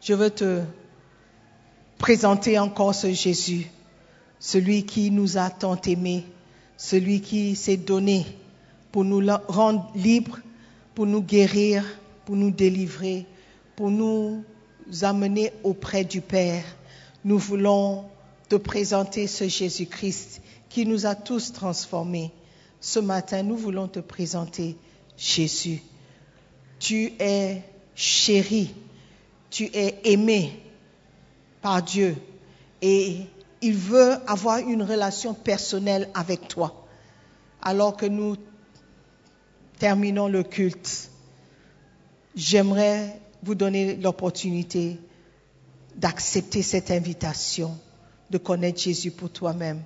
je 0.02 0.16
veux 0.16 0.32
te 0.32 0.64
présenter 2.00 2.58
encore 2.58 2.96
ce 2.96 3.14
Jésus, 3.14 3.68
celui 4.40 4.88
qui 4.88 5.12
nous 5.12 5.38
a 5.38 5.52
tant 5.52 5.80
aimés, 5.82 6.26
celui 6.78 7.22
qui 7.22 7.56
s'est 7.56 7.78
donné 7.78 8.26
pour 8.92 9.06
nous 9.06 9.24
rendre 9.48 9.92
libres, 9.94 10.40
pour 10.96 11.06
nous 11.06 11.22
guérir, 11.22 11.86
pour 12.26 12.36
nous 12.36 12.50
délivrer, 12.50 13.28
pour 13.76 13.92
nous 13.92 14.44
amener 15.04 15.54
auprès 15.64 16.04
du 16.06 16.22
Père. 16.22 16.64
Nous 17.24 17.38
voulons 17.38 18.06
te 18.50 18.56
présenter 18.56 19.28
ce 19.28 19.48
Jésus-Christ 19.48 20.42
qui 20.70 20.88
nous 20.88 21.06
a 21.06 21.14
tous 21.14 21.54
transformés. 21.54 22.32
Ce 22.82 23.00
matin, 23.00 23.44
nous 23.44 23.56
voulons 23.56 23.88
te 23.88 24.00
présenter 24.00 24.76
Jésus. 25.16 25.84
Tu 26.80 27.14
es 27.20 27.62
chéri, 27.94 28.74
tu 29.52 29.66
es 29.66 30.02
aimé 30.04 30.60
par 31.62 31.84
Dieu 31.84 32.16
et 32.82 33.18
il 33.62 33.76
veut 33.76 34.16
avoir 34.26 34.58
une 34.58 34.82
relation 34.82 35.36
personnelle 35.36 36.10
avec 36.16 36.48
toi. 36.48 36.88
Alors 37.62 37.96
que 37.96 38.08
nous 38.08 38.36
terminons 39.78 40.28
le 40.28 40.42
culte, 40.42 41.12
j'aimerais 42.36 43.22
vous 43.44 43.54
donner 43.54 43.96
l'opportunité 43.98 44.98
d'accepter 45.96 46.64
cette 46.64 46.90
invitation, 46.90 47.78
de 48.32 48.40
connaître 48.40 48.82
Jésus 48.82 49.12
pour 49.12 49.30
toi-même, 49.30 49.84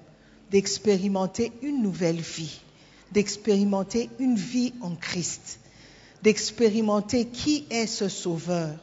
d'expérimenter 0.50 1.52
une 1.62 1.82
nouvelle 1.82 2.22
vie, 2.22 2.62
d'expérimenter 3.16 4.10
une 4.20 4.36
vie 4.36 4.74
en 4.82 4.94
Christ, 4.94 5.60
d'expérimenter 6.22 7.26
qui 7.26 7.66
est 7.70 7.88
ce 7.88 8.10
Sauveur, 8.10 8.76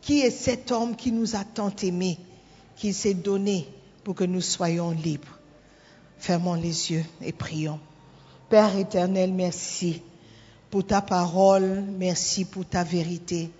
qui 0.00 0.20
est 0.20 0.30
cet 0.30 0.72
homme 0.72 0.96
qui 0.96 1.12
nous 1.12 1.36
a 1.36 1.44
tant 1.44 1.74
aimés, 1.82 2.18
qui 2.76 2.94
s'est 2.94 3.12
donné 3.12 3.68
pour 4.02 4.14
que 4.14 4.24
nous 4.24 4.40
soyons 4.40 4.92
libres. 4.92 5.38
Fermons 6.18 6.54
les 6.54 6.90
yeux 6.90 7.04
et 7.20 7.32
prions. 7.32 7.78
Père 8.48 8.78
éternel, 8.78 9.34
merci 9.34 10.00
pour 10.70 10.86
ta 10.86 11.02
parole, 11.02 11.84
merci 11.98 12.46
pour 12.46 12.64
ta 12.64 12.82
vérité, 12.82 13.50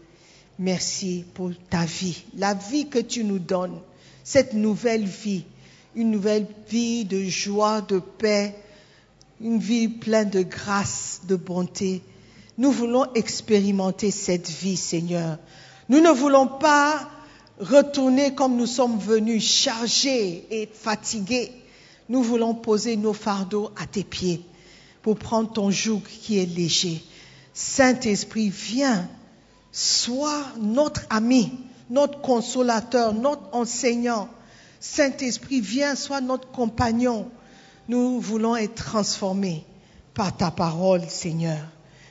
merci 0.59 1.27
pour 1.35 1.51
ta 1.69 1.85
vie, 1.85 2.25
la 2.39 2.55
vie 2.55 2.89
que 2.89 3.01
tu 3.01 3.23
nous 3.23 3.39
donnes, 3.39 3.79
cette 4.25 4.55
nouvelle 4.55 5.05
vie, 5.05 5.45
une 5.95 6.11
nouvelle 6.11 6.47
vie 6.71 7.05
de 7.05 7.23
joie, 7.25 7.83
de 7.83 7.99
paix, 7.99 8.55
une 9.41 9.59
vie 9.59 9.89
pleine 9.89 10.30
de 10.30 10.43
grâce, 10.43 11.22
de 11.28 11.37
bonté. 11.37 12.03
Nous 12.59 12.70
voulons 12.70 13.07
expérimenter 13.14 14.11
cette 14.11 14.49
vie, 14.49 14.76
Seigneur. 14.76 15.39
Nous 15.89 16.01
ne 16.01 16.11
voulons 16.11 16.47
pas 16.47 17.09
retourner 17.61 18.34
comme 18.34 18.57
nous 18.57 18.66
sommes 18.66 18.99
venus, 18.99 19.45
chargés 19.45 20.47
et 20.51 20.68
fatigués. 20.72 21.53
Nous 22.09 22.22
voulons 22.22 22.55
poser 22.55 22.97
nos 22.97 23.12
fardeaux 23.12 23.70
à 23.76 23.87
tes 23.87 24.05
pieds 24.05 24.43
pour 25.03 25.16
prendre 25.16 25.53
ton 25.53 25.70
joug 25.70 26.03
qui 26.22 26.39
est 26.39 26.47
léger. 26.47 27.03
Saint-Esprit, 27.53 28.49
viens, 28.49 29.09
sois 29.72 30.45
notre 30.61 31.03
ami, 31.11 31.53
notre 31.91 32.20
consolateur, 32.20 33.12
notre 33.12 33.43
enseignant. 33.53 34.28
Saint-Esprit, 34.80 35.61
viens, 35.61 35.95
sois 35.95 36.20
notre 36.20 36.51
compagnon. 36.51 37.30
Nous 37.89 38.20
voulons 38.20 38.57
être 38.57 38.74
transformés 38.74 39.64
par 40.14 40.37
ta 40.37 40.51
parole, 40.51 41.03
Seigneur. 41.09 41.59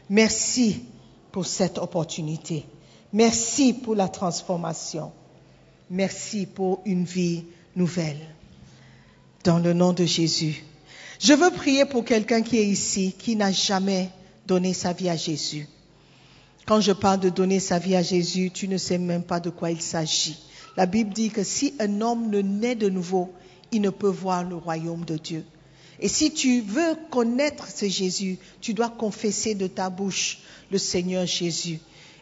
Merci 0.10 0.84
pour 1.32 1.46
cette 1.46 1.78
opportunité. 1.78 2.66
Merci 3.12 3.74
pour 3.74 3.96
la 3.96 4.08
transformation. 4.08 5.12
Merci 5.90 6.46
pour 6.46 6.82
une 6.86 7.04
vie 7.04 7.44
nouvelle. 7.76 8.20
Dans 9.44 9.60
le 9.60 9.74
nom 9.74 9.92
de 9.92 10.06
Jésus. 10.06 10.64
Je 11.20 11.34
veux 11.34 11.52
prier 11.52 11.86
pour 11.86 12.06
quelqu'un 12.06 12.42
qui 12.42 12.58
est 12.58 12.66
ici, 12.66 13.14
qui 13.18 13.36
n'a 13.36 13.52
jamais 13.52 14.10
donné 14.48 14.74
sa 14.74 14.94
vie 14.94 15.10
à 15.10 15.16
Jésus. 15.16 15.68
Quand 16.66 16.82
je 16.82 16.92
parle 16.94 17.20
de 17.20 17.30
donner 17.30 17.60
sa 17.60 17.80
vie 17.80 17.96
à 17.96 18.02
Jésus, 18.02 18.50
tu 18.52 18.68
ne 18.68 18.78
sais 18.78 18.98
même 18.98 19.24
pas 19.24 19.40
de 19.40 19.50
quoi 19.50 19.72
il 19.72 19.82
s'agit. 19.82 20.38
La 20.78 20.86
Bible 20.86 21.14
dit 21.14 21.30
que 21.30 21.44
si 21.44 21.74
un 21.80 22.02
homme 22.02 22.30
ne 22.30 22.42
naît 22.42 22.76
de 22.76 22.90
nouveau, 22.90 23.34
il 23.72 23.82
ne 23.82 23.90
peut 23.90 24.10
voir 24.10 24.44
le 24.44 24.56
royaume 24.56 25.06
de 25.06 25.18
Dieu. 25.18 25.46
Et 26.00 26.08
si 26.08 26.32
tu 26.32 26.62
veux 26.62 26.96
connaître 27.10 27.68
ce 27.70 27.88
Jésus, 27.88 28.38
tu 28.62 28.74
dois 28.74 28.90
confesser 28.90 29.56
de 29.56 29.68
ta 29.68 29.90
bouche 29.90 30.40
le 30.72 30.78
Seigneur 30.78 31.26
Jésus. 31.26 31.80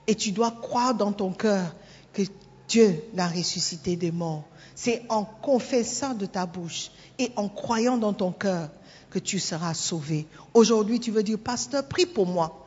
Et 0.07 0.15
tu 0.15 0.31
dois 0.31 0.51
croire 0.51 0.93
dans 0.93 1.11
ton 1.11 1.31
cœur 1.31 1.73
que 2.13 2.21
Dieu 2.67 3.03
l'a 3.15 3.27
ressuscité 3.27 3.95
des 3.95 4.11
morts. 4.11 4.43
C'est 4.75 5.03
en 5.09 5.23
confessant 5.23 6.13
de 6.13 6.25
ta 6.25 6.45
bouche 6.45 6.91
et 7.19 7.31
en 7.35 7.47
croyant 7.47 7.97
dans 7.97 8.13
ton 8.13 8.31
cœur 8.31 8.69
que 9.09 9.19
tu 9.19 9.39
seras 9.39 9.73
sauvé. 9.73 10.25
Aujourd'hui, 10.53 10.99
tu 10.99 11.11
veux 11.11 11.23
dire, 11.23 11.37
pasteur, 11.37 11.87
prie 11.87 12.05
pour 12.05 12.25
moi. 12.25 12.65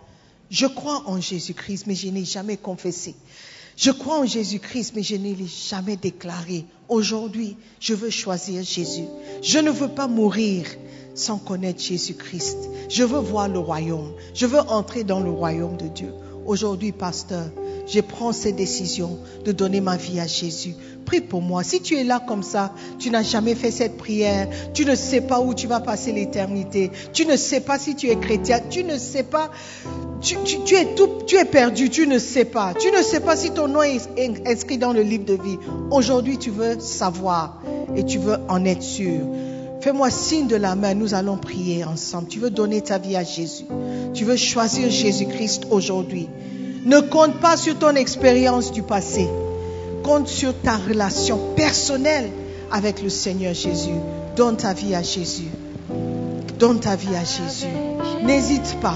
Je 0.51 0.67
crois 0.67 1.03
en 1.07 1.21
Jésus-Christ, 1.21 1.87
mais 1.87 1.95
je 1.95 2.09
n'ai 2.09 2.25
jamais 2.25 2.57
confessé. 2.57 3.17
Je 3.77 3.91
crois 3.91 4.21
en 4.21 4.27
Jésus-Christ, 4.27 4.93
mais 4.95 5.03
je 5.03 5.17
ne 5.17 5.35
l'ai 5.35 5.47
jamais 5.47 5.97
déclaré. 5.97 6.65
Aujourd'hui, 6.89 7.57
je 7.81 7.95
veux 7.95 8.11
choisir 8.11 8.63
Jésus. 8.63 9.05
Je 9.43 9.59
ne 9.59 9.71
veux 9.71 9.89
pas 9.89 10.07
mourir 10.07 10.67
sans 11.17 11.39
connaître 11.39 11.83
Jésus-Christ. 11.83 12.69
Je 12.89 13.03
veux 13.03 13.19
voir 13.19 13.49
le 13.49 13.59
royaume. 13.59 14.12
Je 14.35 14.47
veux 14.47 14.61
entrer 14.61 15.03
dans 15.03 15.21
le 15.21 15.31
royaume 15.31 15.77
de 15.77 15.89
Dieu. 15.89 16.12
Aujourd'hui, 16.47 16.93
pasteur, 16.93 17.47
je 17.89 18.01
prends 18.01 18.33
cette 18.33 18.55
décision 18.55 19.19
de 19.45 19.51
donner 19.51 19.81
ma 19.81 19.97
vie 19.97 20.21
à 20.21 20.29
Jésus. 20.29 20.77
Prie 21.05 21.21
pour 21.21 21.43
moi. 21.43 21.64
Si 21.64 21.81
tu 21.81 21.97
es 21.97 22.05
là 22.05 22.23
comme 22.25 22.45
ça, 22.45 22.73
tu 22.99 23.11
n'as 23.11 23.23
jamais 23.23 23.55
fait 23.57 23.73
cette 23.73 23.97
prière, 23.97 24.49
tu 24.73 24.85
ne 24.85 24.95
sais 24.95 25.21
pas 25.21 25.41
où 25.41 25.55
tu 25.55 25.67
vas 25.67 25.81
passer 25.81 26.12
l'éternité, 26.12 26.93
tu 27.12 27.27
ne 27.27 27.37
sais 27.37 27.61
pas 27.61 27.79
si 27.79 27.97
tu 27.97 28.11
es 28.11 28.17
chrétien, 28.17 28.61
tu 28.71 28.85
ne 28.85 28.97
sais 28.97 29.25
pas, 29.25 29.51
tu, 30.21 30.37
es 30.75 30.95
tout, 30.95 31.09
tu 31.27 31.37
es 31.37 31.45
perdu, 31.45 31.91
tu 31.91 32.07
ne 32.07 32.19
sais 32.19 32.45
pas. 32.45 32.75
Tu 32.75 32.91
ne 32.93 33.03
sais 33.03 33.21
pas 33.21 33.37
si 33.37 33.51
ton 33.51 33.67
nom 33.67 33.83
est 33.83 34.47
inscrit 34.47 34.79
dans 34.79 34.93
le 34.93 35.03
livre 35.03 35.25
de 35.25 35.35
vie. 35.35 35.59
Aujourd'hui, 35.91 36.39
tu 36.39 36.51
veux 36.51 36.79
savoir 36.79 37.61
et 37.97 38.05
tu 38.05 38.19
veux 38.19 38.37
en 38.49 38.64
être 38.64 38.83
sûr. 38.83 39.21
Fais-moi 39.81 40.11
signe 40.11 40.47
de 40.47 40.57
la 40.57 40.74
main, 40.74 40.95
nous 40.95 41.14
allons 41.14 41.37
prier 41.37 41.85
ensemble. 41.85 42.29
Tu 42.29 42.41
veux 42.41 42.51
donner 42.51 42.81
ta 42.81 42.99
vie 42.99 43.16
à 43.16 43.22
Jésus. 43.22 43.66
Tu 44.14 44.24
veux 44.24 44.37
choisir 44.37 44.91
Jésus-Christ 44.91 45.66
aujourd'hui. 45.70 46.29
Ne 46.85 47.01
compte 47.01 47.39
pas 47.41 47.57
sur 47.57 47.79
ton 47.79 47.95
expérience 47.95 48.72
du 48.72 48.83
passé. 48.83 49.29
Compte 50.03 50.29
sur 50.29 50.55
ta 50.61 50.77
relation 50.77 51.39
personnelle 51.57 52.31
avec 52.70 53.03
le 53.03 53.09
Seigneur 53.09 53.55
Jésus. 53.55 53.95
Donne 54.37 54.57
ta 54.57 54.72
vie 54.72 54.95
à 54.95 55.03
Jésus. 55.03 55.51
Donne 56.59 56.81
ta 56.81 56.97
vie 56.97 57.14
à 57.14 57.24
Jésus. 57.24 57.66
N'hésite 58.24 58.77
pas. 58.81 58.95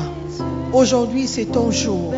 Aujourd'hui, 0.73 1.27
c'est 1.27 1.47
ton 1.47 1.71
jour. 1.71 2.15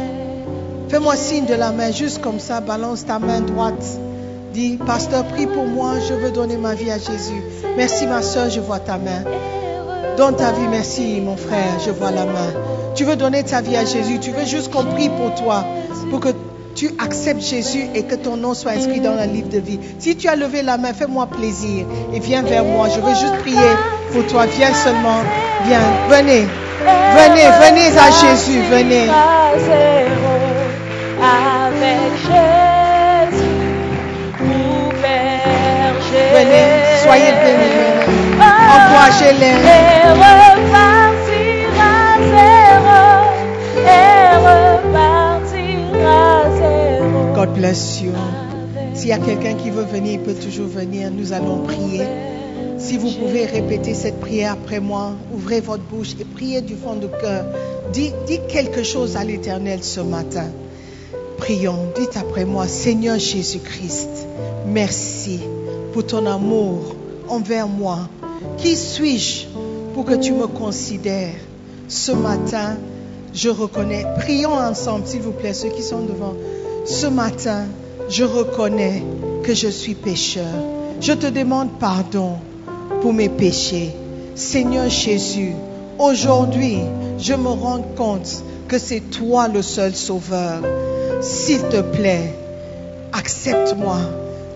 Fais-moi 0.88 1.16
signe 1.16 1.46
de 1.46 1.54
la 1.54 1.72
main, 1.72 1.90
juste 1.90 2.20
comme 2.20 2.38
ça. 2.38 2.60
Balance 2.60 3.06
ta 3.06 3.18
main 3.18 3.40
droite. 3.40 3.98
Dis, 4.52 4.78
pasteur, 4.84 5.24
prie 5.24 5.46
pour 5.46 5.64
moi. 5.64 5.94
Je 6.08 6.14
veux 6.14 6.30
donner 6.30 6.56
ma 6.56 6.74
vie 6.74 6.90
à 6.90 6.98
Jésus. 6.98 7.42
Merci, 7.76 8.06
ma 8.06 8.22
soeur, 8.22 8.50
je 8.50 8.60
vois 8.60 8.78
ta 8.78 8.98
main. 8.98 9.24
Donne 10.16 10.36
ta 10.36 10.52
vie, 10.52 10.68
merci, 10.70 11.20
mon 11.20 11.36
frère, 11.36 11.80
je 11.84 11.90
vois 11.90 12.10
la 12.10 12.26
main. 12.26 12.52
Tu 12.94 13.04
veux 13.04 13.16
donner 13.16 13.42
ta 13.42 13.62
vie 13.62 13.76
à 13.76 13.84
Jésus. 13.84 14.18
Tu 14.20 14.30
veux 14.30 14.44
juste 14.44 14.70
qu'on 14.70 14.84
prie 14.84 15.08
pour 15.08 15.34
toi, 15.34 15.64
pour 16.10 16.20
que 16.20 16.28
tu 16.74 16.90
acceptes 16.98 17.42
Jésus 17.42 17.86
et 17.94 18.02
que 18.02 18.14
ton 18.14 18.36
nom 18.36 18.54
soit 18.54 18.72
inscrit 18.72 19.00
dans 19.00 19.14
le 19.14 19.24
livre 19.24 19.48
de 19.48 19.58
vie. 19.58 19.78
Si 19.98 20.16
tu 20.16 20.28
as 20.28 20.36
levé 20.36 20.62
la 20.62 20.76
main, 20.78 20.92
fais-moi 20.92 21.26
plaisir 21.26 21.86
et 22.12 22.18
viens 22.20 22.42
vers 22.42 22.64
moi. 22.64 22.88
Je 22.88 23.00
veux 23.00 23.14
juste 23.14 23.38
prier 23.38 23.58
pour 24.12 24.26
toi. 24.26 24.46
Viens 24.46 24.74
seulement. 24.74 25.22
Viens. 25.66 25.80
Venez. 26.08 26.46
Venez. 26.82 27.48
Venez 27.60 27.98
à 27.98 28.10
Jésus. 28.10 28.60
Venez. 28.70 29.06
Venez. 31.80 32.81
Soyez 37.02 37.32
bénis. 37.42 37.82
Encouragez-les. 38.38 39.54
God 47.34 47.54
bless 47.54 48.00
you. 48.02 48.12
S'il 48.94 49.08
y 49.08 49.12
a 49.12 49.18
quelqu'un 49.18 49.54
qui 49.54 49.70
veut 49.70 49.82
venir, 49.84 50.12
il 50.12 50.20
peut 50.20 50.34
toujours 50.34 50.68
venir. 50.68 51.10
Nous 51.10 51.32
allons 51.32 51.64
prier. 51.64 52.04
Si 52.78 52.98
vous 52.98 53.10
pouvez 53.10 53.46
répéter 53.46 53.94
cette 53.94 54.20
prière 54.20 54.52
après 54.52 54.78
moi, 54.78 55.12
ouvrez 55.32 55.60
votre 55.60 55.82
bouche 55.82 56.12
et 56.20 56.24
priez 56.24 56.60
du 56.60 56.76
fond 56.76 56.94
du 56.94 57.08
cœur. 57.08 57.46
Dites, 57.92 58.14
dites 58.26 58.46
quelque 58.46 58.84
chose 58.84 59.16
à 59.16 59.24
l'Éternel 59.24 59.82
ce 59.82 60.00
matin. 60.00 60.46
Prions. 61.38 61.90
Dites 61.96 62.16
après 62.16 62.44
moi, 62.44 62.68
Seigneur 62.68 63.18
Jésus-Christ, 63.18 64.28
merci 64.66 65.40
pour 65.92 66.06
ton 66.06 66.26
amour 66.26 66.94
envers 67.28 67.68
moi. 67.68 68.08
Qui 68.58 68.76
suis-je 68.76 69.46
pour 69.94 70.04
que 70.04 70.14
tu 70.14 70.32
me 70.32 70.46
considères? 70.46 71.34
Ce 71.88 72.12
matin? 72.12 72.76
Je 73.34 73.48
reconnais. 73.48 74.04
Prions 74.18 74.52
ensemble, 74.52 75.06
s'il 75.06 75.22
vous 75.22 75.32
plaît, 75.32 75.54
ceux 75.54 75.70
qui 75.70 75.82
sont 75.82 76.02
devant. 76.02 76.34
Ce 76.84 77.06
matin, 77.06 77.64
je 78.08 78.24
reconnais 78.24 79.02
que 79.42 79.54
je 79.54 79.68
suis 79.68 79.94
pécheur. 79.94 80.52
Je 81.00 81.12
te 81.12 81.26
demande 81.26 81.70
pardon 81.80 82.32
pour 83.00 83.12
mes 83.12 83.28
péchés. 83.28 83.94
Seigneur 84.34 84.88
Jésus, 84.88 85.52
aujourd'hui, 85.98 86.78
je 87.18 87.34
me 87.34 87.48
rends 87.48 87.84
compte 87.96 88.42
que 88.68 88.78
c'est 88.78 89.00
toi 89.00 89.48
le 89.48 89.62
seul 89.62 89.94
sauveur. 89.94 90.60
S'il 91.22 91.62
te 91.62 91.80
plaît, 91.80 92.34
accepte-moi 93.12 93.98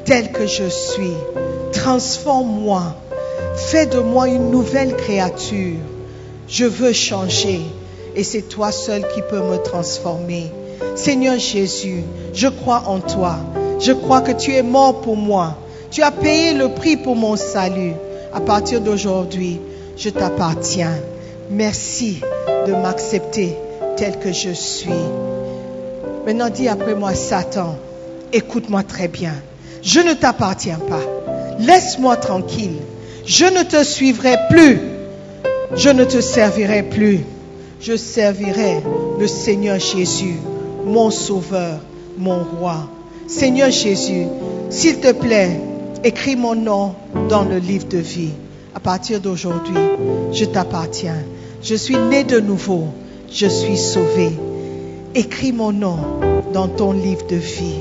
tel 0.06 0.32
que 0.32 0.46
je 0.46 0.68
suis. 0.68 1.16
Transforme-moi. 1.72 2.94
Fais 3.56 3.86
de 3.86 3.98
moi 3.98 4.28
une 4.28 4.50
nouvelle 4.50 4.96
créature. 4.96 5.78
Je 6.48 6.64
veux 6.64 6.92
changer 6.92 7.60
et 8.14 8.22
c'est 8.22 8.42
toi 8.42 8.72
seul 8.72 9.06
qui 9.14 9.20
peux 9.22 9.40
me 9.40 9.58
transformer. 9.58 10.50
Seigneur 10.94 11.38
Jésus, 11.38 12.04
je 12.32 12.48
crois 12.48 12.84
en 12.86 13.00
toi. 13.00 13.36
Je 13.80 13.92
crois 13.92 14.20
que 14.20 14.32
tu 14.32 14.52
es 14.54 14.62
mort 14.62 15.00
pour 15.00 15.16
moi. 15.16 15.58
Tu 15.90 16.02
as 16.02 16.10
payé 16.10 16.54
le 16.54 16.70
prix 16.70 16.96
pour 16.96 17.16
mon 17.16 17.36
salut. 17.36 17.94
À 18.32 18.40
partir 18.40 18.80
d'aujourd'hui, 18.80 19.60
je 19.96 20.10
t'appartiens. 20.10 20.96
Merci 21.50 22.20
de 22.66 22.72
m'accepter 22.72 23.56
tel 23.96 24.18
que 24.18 24.32
je 24.32 24.50
suis. 24.50 24.90
Maintenant, 26.26 26.48
dis 26.48 26.68
après 26.68 26.94
moi, 26.94 27.14
Satan, 27.14 27.76
écoute-moi 28.32 28.82
très 28.82 29.08
bien. 29.08 29.34
Je 29.86 30.00
ne 30.00 30.14
t'appartiens 30.14 30.80
pas. 30.80 31.04
Laisse-moi 31.60 32.16
tranquille. 32.16 32.76
Je 33.24 33.46
ne 33.46 33.62
te 33.62 33.84
suivrai 33.84 34.36
plus. 34.50 34.80
Je 35.76 35.90
ne 35.90 36.04
te 36.04 36.20
servirai 36.20 36.82
plus. 36.82 37.20
Je 37.80 37.96
servirai 37.96 38.82
le 39.18 39.28
Seigneur 39.28 39.78
Jésus 39.78 40.34
mon 40.86 41.10
Sauveur, 41.10 41.80
mon 42.16 42.42
Roi. 42.44 42.88
Seigneur 43.26 43.70
Jésus, 43.70 44.26
s'il 44.70 45.00
te 45.00 45.12
plaît, 45.12 45.60
écris 46.04 46.36
mon 46.36 46.54
nom 46.54 46.94
dans 47.28 47.42
le 47.42 47.58
livre 47.58 47.88
de 47.88 47.98
vie. 47.98 48.30
À 48.74 48.80
partir 48.80 49.20
d'aujourd'hui, 49.20 49.74
je 50.32 50.44
t'appartiens. 50.44 51.24
Je 51.62 51.74
suis 51.74 51.96
né 51.96 52.22
de 52.22 52.38
nouveau. 52.38 52.84
Je 53.30 53.46
suis 53.46 53.76
sauvé. 53.76 54.30
Écris 55.14 55.52
mon 55.52 55.72
nom 55.72 55.98
dans 56.52 56.68
ton 56.68 56.92
livre 56.92 57.26
de 57.26 57.36
vie. 57.36 57.80